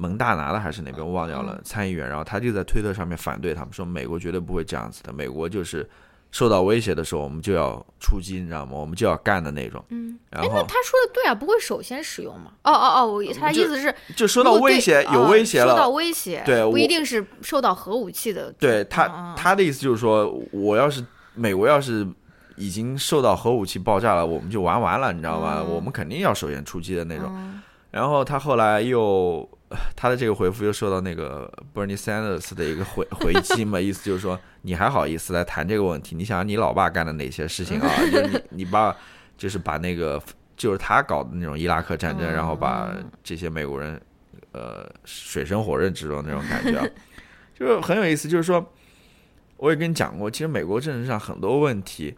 [0.00, 5.86] 蒙大拿的还是哪边我忘掉了，嗯参议员，然后他就在推特上面反对他们，说美国绝对不会这样子的，美国就是
[6.30, 8.72] 受到威胁的时候，我们就要出击，你知道吗？
[8.72, 9.84] 我们就要干的那种。
[9.90, 12.50] 嗯，然后他说的对啊，不会首先使用嘛？
[12.62, 18.50] 哦哦哦，我他就意思是就受到威胁，有哦威胁受到，威胁，对不一定是受到核武器的。
[18.52, 22.08] 对他他的意思就是说，我要是美国要是
[22.56, 25.58] 已经受到核武器爆炸了，我们就玩完了，你知道吗？
[25.58, 27.30] 嗯我们肯定要首先出击的那种。
[27.34, 29.50] 嗯然后他后来又
[29.94, 36.16] 他的这个回复又受到那个 Bernie Sanders 的一个回回击嘛，意思就是说你还好意思来谈这个问题？
[36.16, 37.88] 你想想你老爸干的哪些事情啊？
[38.10, 38.96] 就是你你爸
[39.38, 40.20] 就是把那个
[40.56, 42.92] 就是他搞的那种伊拉克战争，嗯然后把
[43.22, 44.00] 这些美国人
[44.52, 46.84] 呃水深火热之中那种感觉啊，
[47.54, 48.28] 就是很有意思。
[48.28, 48.72] 就是说，
[49.56, 52.16] 我也跟你讲过，其实美国政治上很多问题，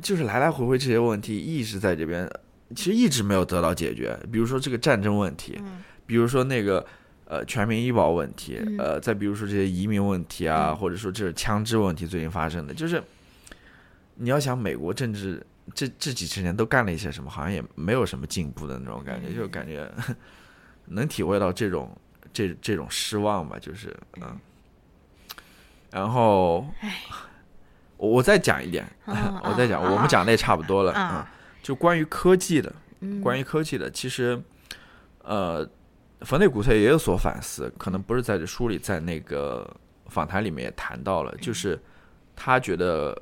[0.00, 2.30] 就是来来回回这些问题一直在这边。
[2.74, 5.60] 其实一直没有得到解决，比如说这个战争问题，
[6.06, 6.84] 比如说那个
[7.26, 8.76] 呃全民医保问题，嗯。
[8.78, 10.76] 呃，再比如说这些移民问题啊，嗯。
[10.76, 13.02] 或者说这是枪支问题最近发生的，就是
[14.16, 15.44] 你要想美国政治
[15.74, 19.36] 这这几十年都干了一些什么，好像也没有什么进步的那种感觉，嗯。
[19.36, 19.90] 就感觉
[20.86, 21.96] 能体会到这种
[22.32, 24.38] 这这种失望吧，就是嗯，
[25.90, 26.66] 然后
[27.96, 32.70] 我我再讲一点，嗯 我再讲，嗯我们讲的也差不多了，啊嗯，就关于科技的。
[33.00, 33.20] 嗯。
[33.22, 34.40] 关于科技的，其实，
[35.22, 35.66] 呃，
[36.24, 39.68] 冯内古特也有所反思，可能不是在这书里，在那个
[40.06, 41.78] 访谈里面也谈到了，就是
[42.34, 43.16] 他觉得，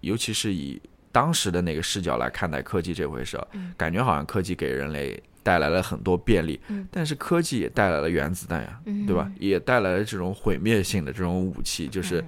[0.00, 0.80] 尤其是以
[1.12, 3.38] 当时的那个视角来看待科技这回事
[3.76, 9.30] 感觉好像科技给人类带来了很多便利，嗯但是科技也带来了原子弹呀，嗯对吧？
[9.38, 12.26] 也带来了这种毁灭性的这种武器，就是嗯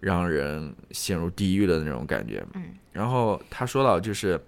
[0.00, 2.44] 让人陷入地狱的那种感觉。
[2.54, 4.40] 嗯然后他说到，就是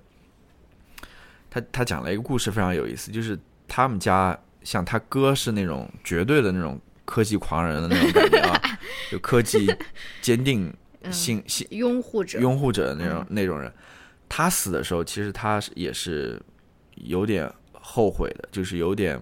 [1.51, 8.61] 他他讲了一个故事，非常有意思，就是他们家像他哥是那种绝对的那种科技狂人的那种感觉啊，
[9.11, 9.73] 就科技
[10.21, 10.71] 坚定
[11.03, 13.73] 嗯信信拥护者，拥护者的那种那种人。
[14.29, 16.43] 他死的时候，其实他也是
[16.97, 19.17] 有点后悔的，就是有点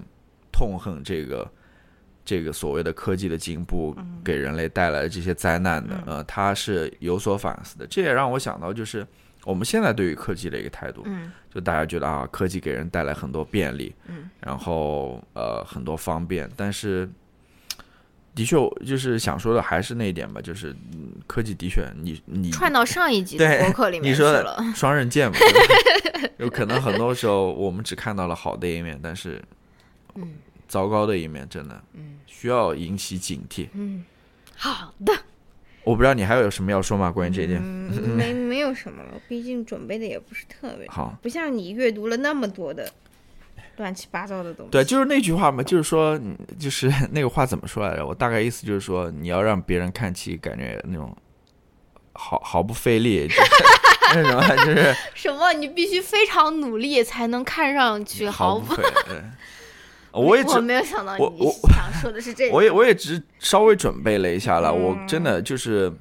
[0.50, 1.46] 痛恨这个
[2.24, 6.02] 这个所谓的科技的进步给人类带来的这些灾难的。
[6.06, 7.86] 呃，他是有所反思的。
[7.86, 9.06] 这也让我想到，就是
[9.44, 17.08] 我们现在对于科技的一个态度，嗯就大家觉得啊，科技给人带来很多便利，嗯，然后呃很多方便，但是。
[18.36, 24.44] 的确，就是想说的还是那一点吧，就是嗯科技的确，你你串到上一集的对博客里面你说。
[24.74, 25.38] 双刃剑嘛，
[26.38, 29.40] 有可能很多时候我们只看到了好的一面，但是
[30.16, 30.32] 嗯
[30.66, 33.68] 糟糕的一面真的嗯需要引起警惕。
[33.72, 34.04] 嗯，
[34.56, 35.12] 好的，
[35.84, 37.10] 我不知道你还有什么要说吗？
[37.10, 37.60] 关于这一点？
[37.62, 42.90] 嗯， 没没有什么了，毕竟准备的也不是特别，好，不像你阅读了那么多的
[43.76, 44.70] 乱七八糟的东西。
[44.70, 48.06] 对，就是那句话嘛，就是说，嗯就是 那个话怎么说来着？
[48.06, 51.14] 我大概意思就是说，你要让别人看起感觉那种
[52.12, 53.40] 毫毫不费力，就是
[54.14, 55.52] 那什么，就是什么？
[55.52, 58.74] 你必须非常努力才能看上去毫不。
[60.14, 62.54] 我也只我没有想到你我我想说的是这 个。
[62.54, 65.92] 我也我也只稍微准备了一下了，我嗯真的就是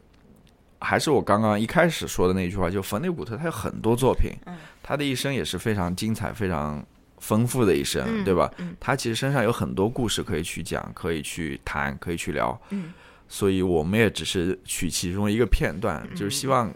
[0.80, 6.86] 还是我刚刚一开始说的那句话，就冯内古特他有很多作品，嗯他的一生也是非常精彩、非常
[7.20, 8.52] 丰富的一生，嗯对吧？
[8.58, 8.76] 嗯。
[8.80, 12.92] 他其实身上有很多故事可以去讲，可以去谈，可以去聊，嗯。
[13.30, 16.72] 所以我们也只是取其中一个片段，嗯就是希望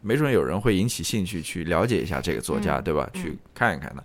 [0.00, 3.08] 没准有人会引起兴趣去了解一下这个作家，嗯对吧？
[3.14, 3.22] 嗯。
[3.22, 4.04] 去看一看的，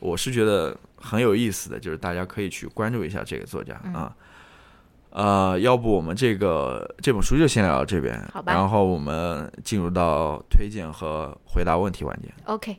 [0.00, 0.74] 我是觉得
[1.04, 4.16] 很有意思的，就是大家可以去关注一下这个作家、嗯啊。
[5.10, 12.34] 呃，要不我们这个这本书就先聊到这边，好吧然后我们进入到推荐和回答问题环节。
[12.46, 12.76] OK，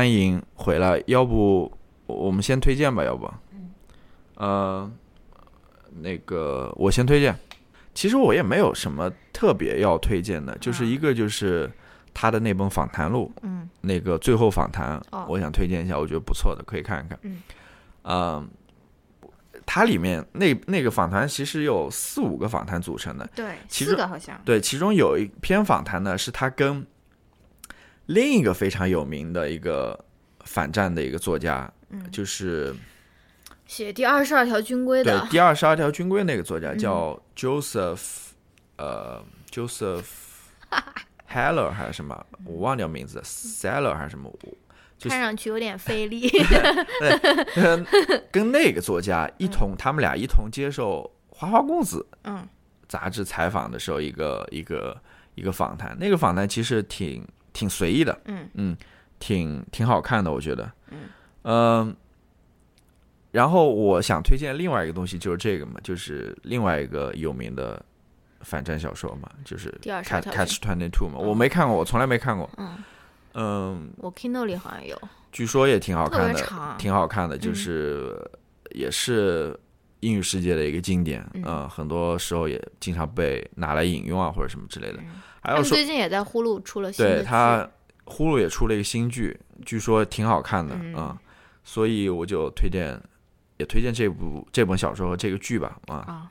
[0.00, 1.02] 欢迎回来。
[1.08, 1.70] 要不
[2.06, 3.04] 我们先推荐吧？
[3.04, 3.30] 要不，
[4.36, 4.90] 呃，
[6.00, 7.38] 那个我先推荐。
[7.92, 11.70] 其实我也没有什么特别要推荐的，就是一个就是
[12.14, 17.18] 他的那本访谈录，嗯，那个最后访谈，哦我想推荐一下，我觉得不错的，可以看一看。
[17.20, 17.42] 嗯，
[18.00, 18.46] 呃，
[19.66, 26.86] 它里面那那个访谈其实有四五个访谈组成的，对，四个好像，对，其中有一篇访谈呢，是他跟
[28.12, 30.04] 另一个非常有名的一个
[30.44, 32.10] 反战的一个作家，嗯。
[32.10, 32.74] 就是
[33.66, 38.30] 写第二十二条军规的，对第二十二条军规那个作家叫 Joseph，、
[38.76, 40.02] 呃，Joseph
[41.30, 44.48] Heller 还是什么，我忘掉名字，Seller 还是什么，我
[44.98, 46.28] 就是看上去有点费力。
[47.54, 47.86] 跟
[48.32, 52.48] 跟那个作家一同，他们俩一同接受《花花公子》嗯。
[52.88, 55.00] 杂志采访的时候，一个一个
[55.36, 55.96] 一个访谈。
[56.00, 58.20] 那个访谈其实挺挺随意的，
[58.54, 58.76] 嗯
[59.18, 60.70] 挺挺好看的，我觉得。
[61.44, 61.94] 嗯、
[63.30, 67.82] 然后我想推荐另外一个东西，就是这个嘛，就是另外一个有名的
[68.40, 71.18] 反战小说嘛，就是第二十 Catch Twenty Two 嘛。
[71.18, 72.48] 我没看过，我从来没看过。
[72.56, 72.84] 嗯，
[73.34, 75.00] 嗯，我 Kindle 里好像有，
[75.32, 78.18] 据说也挺好看的长，挺好看的，就是
[78.70, 79.58] 也是
[80.00, 81.42] 英语世界的一个经典，嗯。
[81.46, 84.98] 嗯，很多时候也经常被拿来引用啊或者什么之类的。
[85.42, 87.68] 还有说，最近也在呼噜出了新剧对他
[88.04, 90.94] 呼噜也出了一个新剧，据说挺好看的，嗯。
[90.96, 91.18] 嗯，
[91.64, 93.00] 所以我就推荐，
[93.58, 96.28] 也推荐这部这本小说和这个剧吧，啊，啊，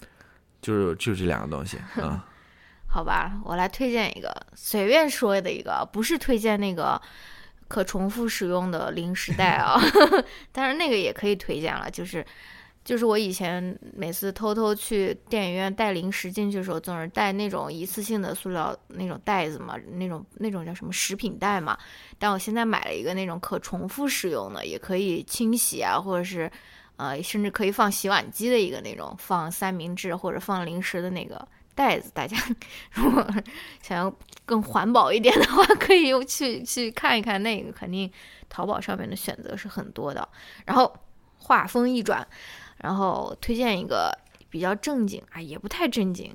[0.61, 2.19] 就是就这两个东西，嗯，
[2.87, 7.01] 好吧，我来推荐一个，随便说的一个，不是推荐那个
[7.67, 9.79] 可重复使用的零食袋啊，
[10.51, 12.25] 但是那个也可以推荐了，就是。
[12.89, 21.77] 就是我以前每次偷偷去电影院带零食进去的时候，总是带那种一次性的塑料那种袋子嘛，那种那种叫什么食品袋嘛。
[22.17, 26.51] 但我现在买了一个那种可重复使用的，也可以清洗啊，或者是
[26.95, 32.09] 呃，甚至可以放洗碗机的一个那种放三明治或者放零食的那个袋子。
[32.11, 32.35] 大家
[32.93, 33.23] 如果
[33.83, 34.11] 想要
[34.47, 38.11] 更环保一点的话，可以用去去看一看那个，肯定
[38.49, 40.27] 淘宝上面的选择是很多的。
[40.65, 40.91] 然后
[41.37, 42.27] 话锋一转，
[42.79, 44.17] 然后推荐一个
[44.49, 46.33] 比较正经啊，也不太正经，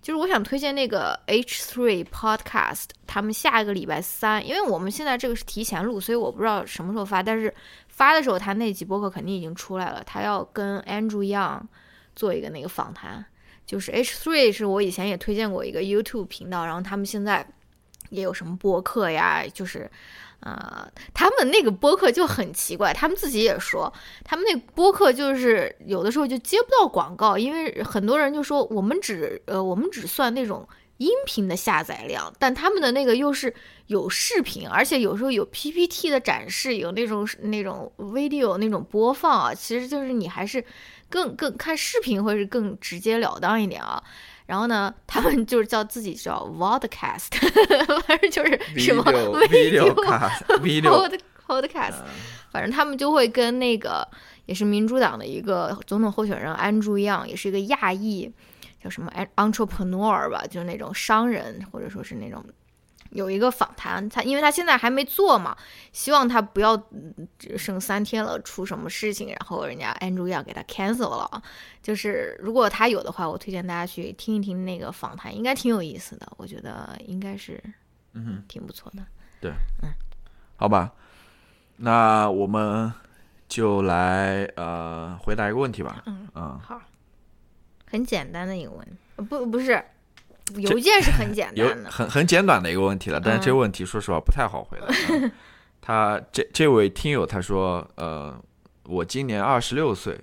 [0.00, 7.52] 就是我想推荐那个 H3 Podcast，他们下一个礼拜三，因为我们现在这个是提前录，所以我不知道什么时候发，但是
[7.88, 11.62] 发的时候他那集播客肯定已经出来了，他要跟 Andrew Young
[12.14, 13.24] 做一个那个访谈，
[13.66, 17.46] 就是 H3 是我以前也推荐过一个 YouTube 频道，然后他们现在
[18.10, 19.90] 也有什么播客呀，就是。
[20.40, 23.92] 呃，他们那个播客就很奇怪，他们自己也说，
[24.24, 30.68] 他们那播客就是有的时候就接不到广告，因为很多人就说我们只呃我们只算那种
[30.98, 33.54] 音频的下载量，但他们的那个又是
[33.86, 40.62] 有视频，而且有时候有 PPT 的展示，有那种那种 video 那种播放啊，其实就是你还是
[41.08, 44.02] 更更看视频会是更直截了当一点啊。
[44.46, 47.28] 然后呢，他们就是叫自己叫 vodcast，
[48.06, 49.02] 反正就是什么
[49.48, 51.94] video video cast video pod podcast，
[52.50, 54.06] 反正他们就会跟那个
[54.46, 58.30] 也是民主党的一个总统候选人安朱样，也是一个亚裔，
[58.82, 62.44] 叫什么 entrepreneur 吧，就是那种商人或者说是那种
[63.14, 65.56] 有一个访谈，他因为他现在还没做嘛，
[65.92, 71.42] 希望他不要嗯只剩三天了出什么事情，然后人家 Andrew 要给他 cancel 了啊。
[71.80, 77.62] 就是如果他有的话，我推荐大家去听一听那个访谈，应该挺有意思的，我觉得应该是
[78.14, 79.04] 嗯挺不错的。
[79.40, 79.52] 对，
[79.82, 79.90] 嗯，
[80.56, 80.92] 好吧，
[81.76, 82.92] 那我们
[83.46, 86.80] 就来呃回答一个问题吧，嗯嗯，好，
[87.86, 89.84] 很简单的一个问题，呃不不是，
[90.56, 94.86] 邮件是很简单的， 很很简短的一个问题了，但是这个嗯问题说实话不太好回答。
[95.10, 95.30] 嗯
[95.86, 98.34] 他这这位听友他说，呃，
[98.84, 100.18] 我今年二十六岁，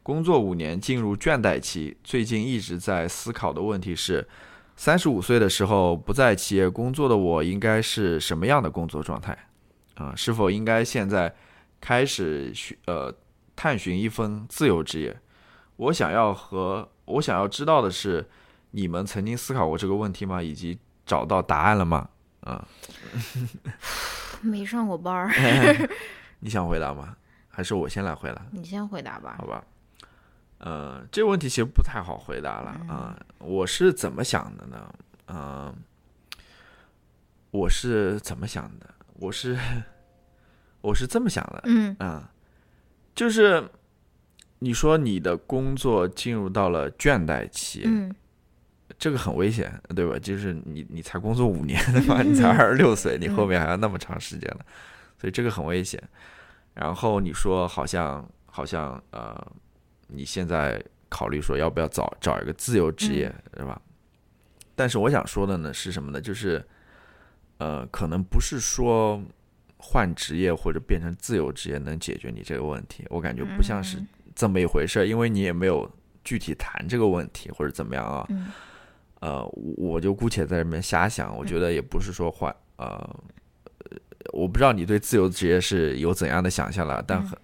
[0.00, 4.28] 工作五年进入倦怠期，最近一直在思考的问题是，
[4.76, 9.36] 三十五岁的时候不在企业工作的我，应该是什么样的工作状态？
[9.96, 11.34] 啊、是否应该现在
[11.80, 13.12] 开始寻呃
[13.56, 15.20] 探寻一份自由职业？
[15.76, 18.24] 我想要和我想要知道的是，
[18.70, 20.42] 你们曾经思考过这个问题吗？
[20.42, 22.08] 以及找到答案了吗？
[22.40, 22.66] 啊、
[24.40, 25.30] 没上过班儿
[26.40, 27.16] 你想回答吗？
[27.48, 28.42] 还是我先来回答？
[28.50, 29.46] 你先回答吧好。
[29.46, 29.62] 吧，
[30.58, 34.94] 呃，这个问题其实不太好回答了啊、我是怎么想的呢？
[35.26, 35.74] 嗯、
[37.50, 38.86] 我是怎么想的？
[39.14, 39.58] 我是
[40.80, 42.32] 我是这么想的，嗯啊、
[43.14, 43.68] 就是
[44.60, 48.14] 你说你的工作进入到了倦怠期，嗯
[48.98, 50.18] 这个很危险，对吧？
[50.18, 52.22] 就是你你才工作五年对吧？
[52.22, 54.64] 你才二十六岁，你后面还要那么长时间呢，
[55.18, 56.02] 所以这个很危险。
[56.74, 59.46] 然后你说好像好像呃，
[60.06, 63.80] 你现在考虑说要不要找找一个自由职业，对吧？
[64.74, 66.20] 但是我想说的呢是什么呢？
[66.20, 66.64] 就是
[67.58, 69.22] 呃，可能不是说
[69.76, 74.02] 换职业或者变成自由职业能解决你这个问题，我感觉不像是
[74.34, 75.90] 这么一回事儿，因为你也没有
[76.24, 78.26] 具体谈这个问题或者怎么样啊。
[79.20, 83.96] 嗯呃，我我就姑且在这边瞎想，我觉得也不是说坏呃，呃
[84.32, 87.38] 我不知道你对自由职业是有怎样的想象了，但很、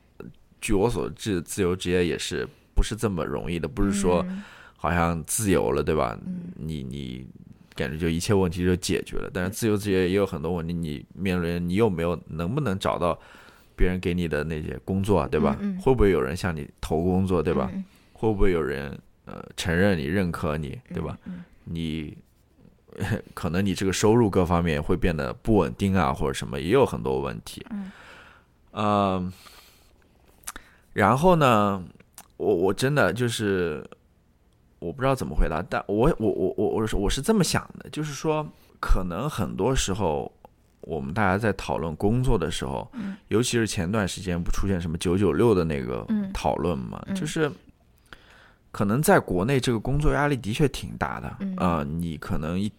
[0.61, 4.43] 据我所知，自由职业也是不是这么容易的，不是说嗯
[4.77, 6.19] 好像自由了，对吧？
[6.55, 7.27] 你你
[7.75, 13.19] 感觉就一切问题就解决了，但是自由职业也有很多问题，你面临你有没有能不能找到
[13.77, 15.59] 别人给你的那些工作啊，对吧？
[15.81, 17.71] 会不会有人向你投工作，对吧？
[17.75, 17.85] 嗯
[18.19, 21.19] 会不会有人呃承认你、认可你，对吧？
[21.27, 22.17] 嗯你
[23.35, 27.65] 可能你这个收入各方面会变得不稳定啊，或者什么，也有很多问题。
[27.71, 27.93] 嗯，
[28.71, 29.33] 呃，
[30.95, 31.85] 然后呢，
[32.39, 33.85] 我我真的就是
[34.79, 38.47] 我不知道怎么回答，但我我我我我是我是这么想的，就是说，
[38.81, 40.33] 可能很多时候。
[40.83, 47.51] 我们大家在讨论工作的时候，嗯尤其是前段时间不出现什么九九六的那个嗯讨论嘛，嗯就是
[48.77, 52.71] 可能在国内这个工作压力的确挺大的啊、嗯你可能一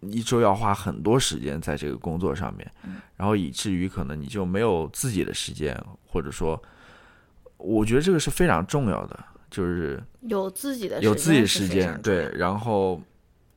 [0.00, 2.96] 一周要花很多时间在这个工作上面，嗯。
[3.16, 5.74] 然后以至于可能你就没有自己的时间，
[6.06, 6.62] 或者说，
[7.56, 9.18] 我觉得这个是非常重要的，
[9.50, 13.00] 就是有自己的有自己的时间，对，然后，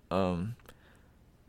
[0.09, 0.53] 嗯，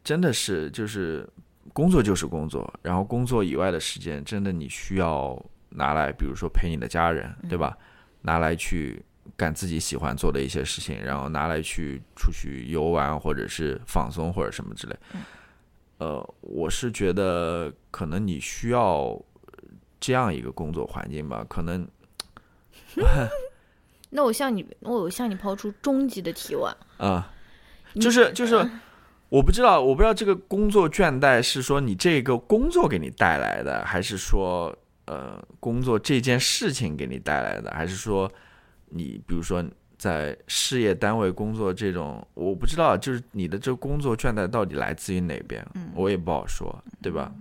[0.03, 1.25] 真的是就是
[1.73, 7.79] 工作就是工作，然后工作以外的时间，真的你需要拿来，比如说陪你的家人，对吧？
[8.23, 9.01] 拿来去
[9.37, 14.97] 干自己喜欢做的一些事情，然后拿来去出去游玩或者是放松或者什么之类。
[15.99, 19.21] 呃，我是觉得可能你需要
[20.01, 21.87] 这样一个工作环境吧，可能
[24.11, 27.33] 那我向你，我向你抛出终极的提问，啊。
[27.93, 28.71] 你就是就是，
[29.29, 34.73] 我不知道，我不知道这个工作倦怠是说你这个工作给你带来的，还是说
[35.07, 38.31] 呃工作这件事情给你带来的，还是说
[38.91, 39.65] 你比如说
[39.99, 47.33] 在事业单位工作这种，我不知道，就是你的这个工作倦怠到底来自于哪边，我也不好说，对吧？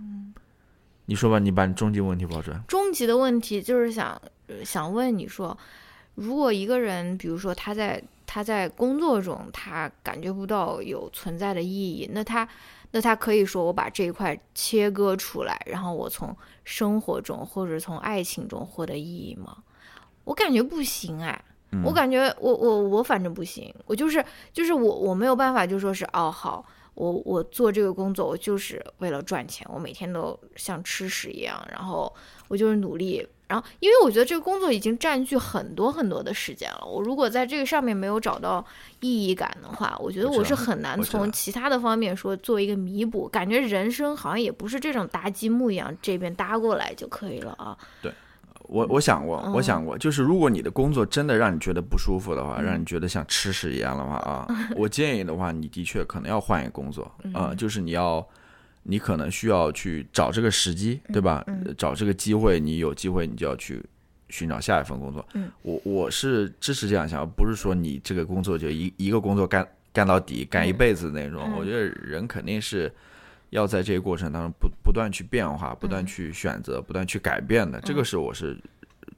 [1.06, 2.60] 你说吧，你把你终极问题抛出来。
[2.68, 5.56] 终极的问题就是想呃想问你说，
[6.14, 12.46] 如果一个人，比如说他在他在工作中他感觉不到有存在的意义，那他
[12.92, 19.56] 那他可以说我把这一块切割出来，然后我从生活中或者从爱情中获得意义吗？
[20.24, 21.44] 我感觉不行哎。
[21.72, 32.12] 嗯我感觉我我我反正不行，我就是就是我我没有办法就说是哦好，我我做这个工作我就是为了赚钱，我每天都像吃屎一样，然后
[32.48, 38.66] 我就是努力，然后因为我觉得这个工作已经占据很多很多的时间了，我如果在这个上面没有找到
[38.98, 47.78] 意义感的话，我觉得我是很难从其他的方面说做一个弥补，感觉人生好像也不是这种搭积木一样，这边搭过来就可以了啊。
[48.70, 54.46] 我我想过，我嗯想过，就是如果你的工作真的让你觉得不舒服的话，让你觉得像吃屎一样的话啊，
[54.76, 58.24] 我建议的话，你的确可能要换一个工作啊、就是你要，
[58.84, 61.42] 你可能需要去找这个时机，对吧？
[61.48, 63.82] 呃找这个机会，你有机会你就要去
[64.28, 65.26] 寻找下一份工作。
[65.34, 71.42] 嗯我我是支持这样想，不是说你这个工作就一一个工作干干到底，干一辈子那种。
[71.44, 72.92] 嗯我觉得人肯定是。
[73.50, 78.56] 要在这个过程当中不不断去变化，不嗯断去选择，不断去改变的，这个是我是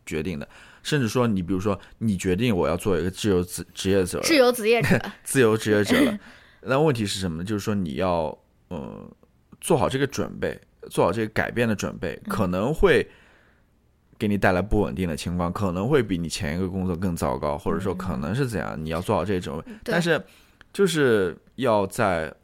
[0.05, 0.49] 决定的。
[0.83, 6.19] 甚至说，你比如说，你决定我要做一个自由职职业者，自由职业者， 自由职业者了，
[6.63, 7.45] 那问题是什么呢？
[7.45, 8.37] 就是说你要
[8.69, 9.09] 呃
[9.61, 10.61] 做好这个准备，
[10.91, 13.07] 做好这个改变的准备，可能会
[14.19, 19.81] 给你带来不稳定的情况，可能会比你前一个工作更糟糕，或者说可能是怎样，你要做好这种准备。
[19.85, 20.21] 但是
[20.73, 22.35] 就是要在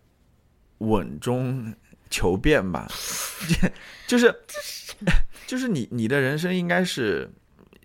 [0.78, 1.74] 稳中
[2.10, 2.88] 求变吧，
[4.06, 4.34] 就是
[5.46, 7.30] 就是你你的人生应该是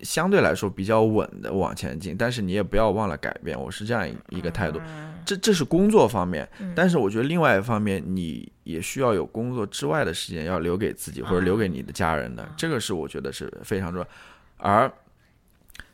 [0.02, 4.80] 相对来说比较稳的往前进，但是你也不要忘了改变，我是这样一个态度。
[5.26, 14.08] 这这是工作方面，但是我觉得另外一方面，你也需要有工作之外的时间要留给自己或者留给你的家人的，这个是我觉得是非常重要。
[14.58, 14.92] 而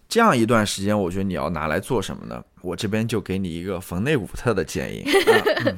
[0.08, 2.44] 这样一段时间，我觉得你要拿来做什么呢？
[2.62, 5.02] 我这边就给你一个冯内古特的建议。
[5.06, 5.76] 啊嗯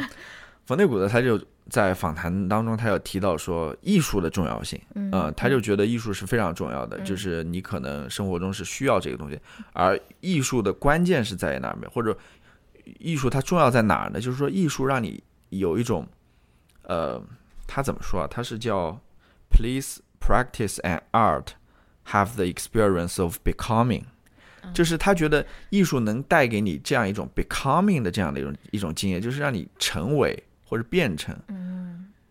[0.67, 9.39] 冯内古特他就在访谈当中，他有提到说艺术的重要性，嗯呃，他就觉得艺术是非常重要的，就是你可能生活中是需要这个东西，
[9.73, 12.17] 而艺术的关键是在于哪边，或者
[12.99, 14.21] 艺术它重要在哪儿呢？
[14.21, 16.07] 就是说艺术让你有一种，
[16.83, 17.21] 呃，
[17.67, 18.29] 他怎么说啊？
[18.31, 19.01] 他是叫
[19.51, 21.49] Please practice an art,
[22.07, 24.05] have the experience of becoming。
[24.73, 30.41] 就是他觉得艺术能带给你这样一种 becoming 的这样的一种一种经验，就是让你成为
[30.73, 31.37] 或者变成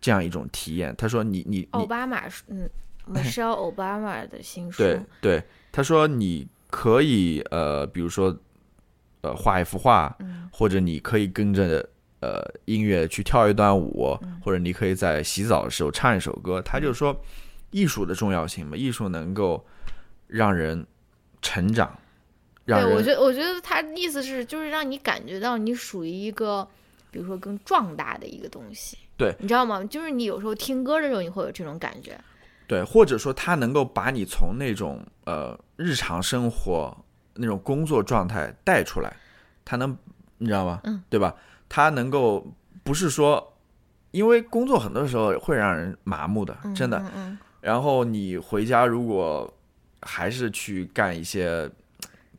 [0.00, 0.92] 这样一种体验。
[0.98, 2.68] 他说你你你奥巴马，嗯，
[3.06, 8.36] Michelle Obama 的新书，对对，他说你可以呃，比如说
[9.20, 10.16] 呃画一幅画，
[10.50, 11.88] 或者你可以跟着
[12.18, 16.60] 呃音乐去跳一段舞，或者你可以在洗澡的时候唱一首歌。
[16.60, 17.16] 他就说
[17.70, 19.64] 艺术的重要性嘛，艺术能够
[20.26, 20.84] 让人
[21.40, 21.96] 成长，
[22.64, 26.68] 让对，我觉得，我觉得他意思是，就是让你感觉到你属于一个，
[27.12, 28.98] 比如说更壮大的一个东西。
[29.16, 29.84] 对你知道吗？
[29.84, 32.18] 就是你有时候听歌的时候，你会有这种感觉。
[32.66, 36.96] 对，或者说他能够把你从那种呃日常生活
[37.34, 39.14] 那种工作状态带出来，
[39.64, 39.96] 他能
[40.38, 40.80] 你知道吗？
[40.84, 41.34] 嗯，对吧？
[41.68, 42.44] 他能够
[42.82, 43.56] 不是说，
[44.10, 46.98] 因为工作很多时候会让人麻木的，真的。
[46.98, 49.52] 嗯嗯然后你回家如果
[50.00, 51.70] 还是去干一些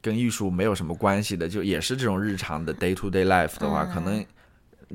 [0.01, 4.25] 跟艺术没有什么关系的，就也是这种日常的 day to day life 的话，嗯可能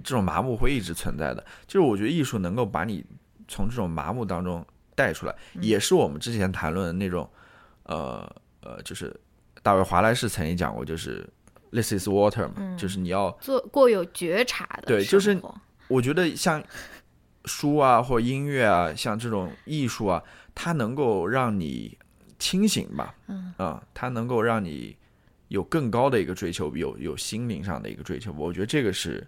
[0.05, 1.45] 这种麻木会一直存在的。
[1.67, 3.05] 就是我觉得艺术能够把你
[3.47, 7.29] 从这种麻木当中带出来，嗯也是我们之前谈论的那种，
[7.85, 8.31] 呃
[8.61, 9.15] 呃，就是
[9.63, 11.29] 大卫华莱士曾经讲过，就是
[11.71, 15.41] this is water 嘛，就是你要做过有觉察的对就是
[15.89, 16.63] 我觉得像
[17.45, 20.23] 书啊或音乐啊，像这种艺术啊，
[20.55, 21.97] 它能够让你
[22.39, 24.95] 清醒吧，嗯啊，它能够让你
[25.49, 28.33] 有更高的一个追求，有有心灵上的一个追求。
[28.33, 29.27] 我觉得这个是，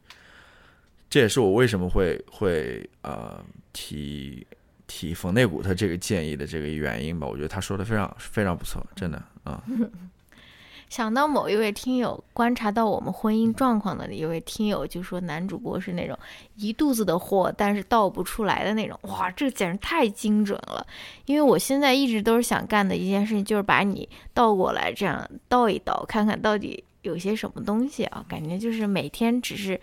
[1.11, 4.47] 这也是我为什么会会呃提
[4.87, 7.27] 提冯内古特这个建议的这个原因吧。
[7.27, 9.61] 我觉得他说的非常非常不错，真的啊。
[10.89, 16.19] 想到某一位听友观察到我们婚姻状况的一位听友，就说男主播是那种
[16.57, 18.99] 一肚子的货，但是倒不出来的那种。
[19.03, 20.85] 哇，这简直太精准了！
[21.27, 28.25] 因为我现在一直都是想干的一件事情，就是把你倒过来，这样倒一倒，看看到底有些什么东西啊？
[28.29, 29.81] 感觉就是每天只是。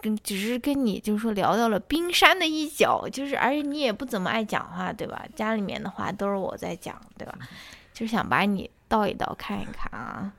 [0.00, 5.24] 跟只是跟你就是说聊到了冰山的一角，就是而且你也不怎么爱讲话，对吧？
[5.34, 7.34] 家里面的话都是我在讲，对吧？
[7.92, 10.32] 就是想把你倒一倒看一看啊。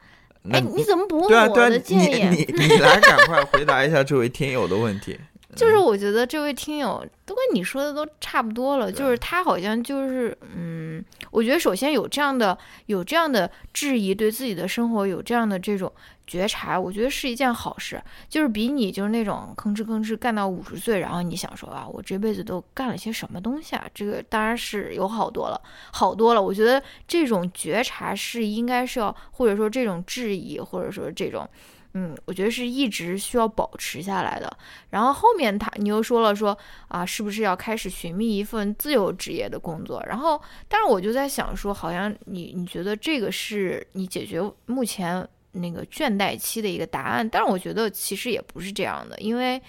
[0.43, 2.27] 那哎，你怎么不问我的建议？
[2.29, 5.19] 你你来赶快回答一下这位听友的问题。
[5.53, 15.91] 就是我觉得这位听友都跟你说的都差不多了，就是他好像就是嗯，我觉得首先有这样的有这样的质疑，对自己的生活有这样的这种
[16.31, 23.85] 觉察，我觉得是一件好事，就是比你就是那种吭哧吭哧干到五十岁，然后你想说啊，我这辈子都干了些什么东西啊？
[23.93, 26.41] 这个当然是有好多了，好多了。
[26.41, 31.45] 我觉得这种觉察是应该是要，或者说这种质疑，或者说这种。
[31.93, 34.49] 嗯，我觉得是一直需要保持下来的。
[34.91, 40.01] 然后后面他你又说了说啊，是不是要开始寻觅一份自由职业的工作？
[40.07, 49.61] 然后，但是我就在想说，好像你你觉得这个是你解决目前那个倦怠期的一个答案，但是我觉得其实也不是这样的，因为。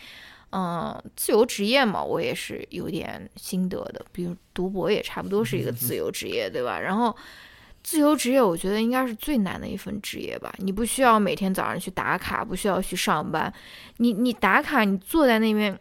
[0.55, 4.05] 嗯，自由职业嘛，我也是有点心得的。
[4.13, 6.79] 比如读博也差不多是一个自由职业，对吧？
[6.79, 7.17] 然后
[7.83, 10.55] 自由职业，我觉得应该是最难的一份职业吧。
[10.59, 13.51] 你不需要每天早上去打卡，不需要去上班，
[13.97, 15.81] 你你打卡，你坐在那边，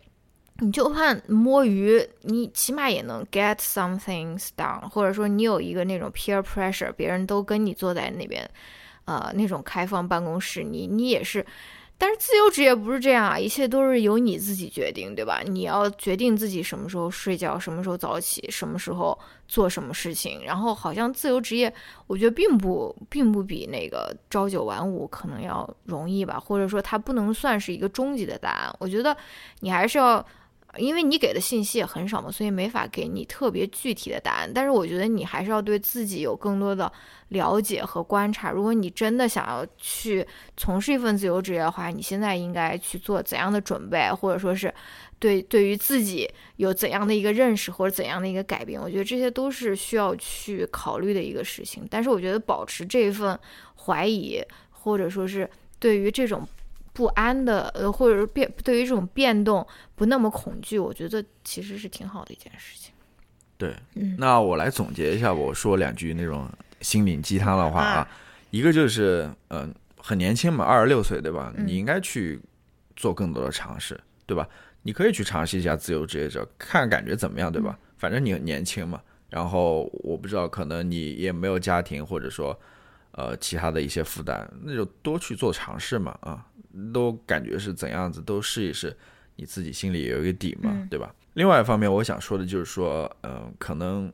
[0.60, 8.50] 你就算摸鱼，你起码也能 get some things done，或者说你有一个那种 peer pressure，别人都跟你坐在那边，
[9.12, 11.46] 呃，那种开放办公室，你你也是。
[11.98, 15.42] 但是自由职业不是这样啊，一切都是由你自己决定，对吧？
[15.46, 19.16] 你要决定自己什么时候睡觉，什么时候早起，什么时候
[19.48, 20.44] 做什么事情。
[20.44, 21.72] 然后好像自由职业，
[22.08, 28.76] 我觉得并不并不比那个朝九晚五可能要容易吧，或者说它不能算是一个终极的答案。
[28.80, 29.16] 我觉得
[29.60, 30.26] 你还是要
[30.78, 34.52] 因为你给的信息也很少嘛，所以没法给你特别具体的答案。
[34.54, 36.92] 但是我觉得你还是要对自己有更多的
[37.30, 38.52] 了解和观察。
[38.52, 40.26] 如果你真的想要去
[40.56, 44.74] 从事一份自由职业的话，你现在应该去做怎样的准备，或者说是
[45.20, 51.86] 对对于自己有怎样的一个认识或者怎样的一个改变，我觉得这些都是需要去考虑的一个事情。
[51.90, 53.38] 但是我觉得保持这一份
[53.86, 55.50] 怀疑，或者说是
[55.80, 56.48] 对于这种
[57.02, 59.66] 不安的，呃，或者是变对于这种变动
[59.96, 62.94] 不那么恐惧，我觉得其实是挺好的一件事情。
[63.58, 66.48] 对，嗯那我来总结一下，我说两句那种
[66.82, 68.08] 心灵鸡汤的话啊啊，
[68.52, 71.52] 一个就是，嗯、很年轻嘛，二十六岁对吧？
[71.58, 72.40] 嗯你应该去
[72.96, 74.48] 做更多的尝试，对吧？
[74.84, 77.76] 你可以去尝试一下自由职业者，看感觉怎么样，对吧？
[77.98, 82.56] 反正你很年轻嘛，然后我不知道，可能你也没有家庭，或者说，
[83.12, 86.46] 呃，其他的一些负担，那就多去做尝试嘛，啊，
[86.94, 88.96] 都感觉是怎样子，都试一试，
[89.36, 90.88] 你自己心里有一个底嘛，嗯。
[90.90, 91.14] 对吧？
[91.34, 94.12] 另外一方面，我想说的就是说，嗯、可能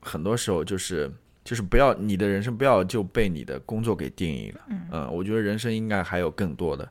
[0.00, 1.10] 很多时候就是
[1.42, 4.60] 就是不要你的人生不要就被你的工作给定义了，
[4.92, 6.86] 嗯、我觉得人生应该还有更多的，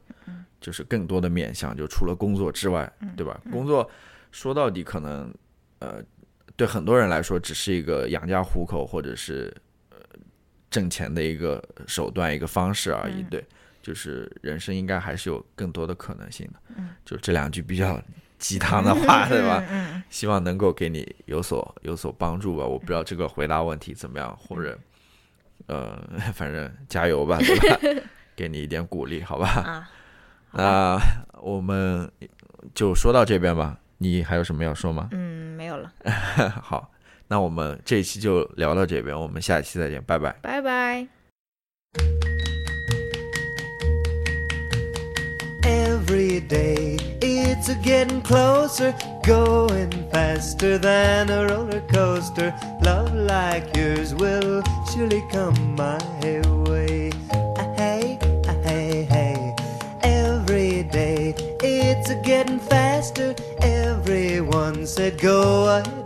[0.59, 3.39] 就是更多的面向，就除了工作之外，对吧？
[3.51, 3.88] 工作
[4.31, 5.31] 说到底可能，
[5.79, 6.03] 呃，
[6.55, 9.55] 对很多人来说只是一个养家糊口或者是呃
[10.77, 13.43] 挣钱的一个手段、一个方式而已，对。
[13.81, 17.97] 就是人生应该还是有更多的可能性的，嗯就这两句比较
[18.37, 19.63] 鸡汤的话， 对吧？
[19.71, 22.65] 嗯希望能够给你有所有所帮助吧。
[22.65, 24.77] 我不知道这个回答问题怎么样，或者
[25.67, 25.97] 呃，
[26.35, 27.37] 反正加油吧，
[27.79, 28.03] 对吧？
[28.35, 29.47] 给你一点鼓励，好吧？
[29.47, 29.89] 啊，
[30.51, 30.99] 那
[31.41, 32.11] 我们
[32.75, 33.79] 就说到这边吧。
[33.99, 35.07] 你还有什么要说吗？
[35.13, 35.89] 嗯，没有了，
[36.61, 36.91] 好，
[37.28, 40.34] 那我们这一期就聊到这边，我们下一期再见，拜拜。
[40.42, 41.06] 拜拜。
[45.64, 48.92] Every day it's a getting closer,
[49.24, 52.52] going faster than a roller coaster.
[52.82, 55.98] Love like yours will surely come my
[56.68, 57.10] way.
[57.56, 59.54] Ah, Hey, ah, hey, hey.
[60.02, 63.34] Every day it's a getting faster.
[63.60, 66.05] Everyone said go ahead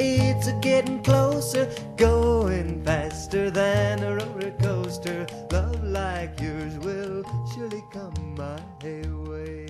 [0.00, 5.26] It's a getting closer, going faster than a roller coaster.
[5.50, 8.60] Love like yours will surely come my
[9.28, 9.67] way.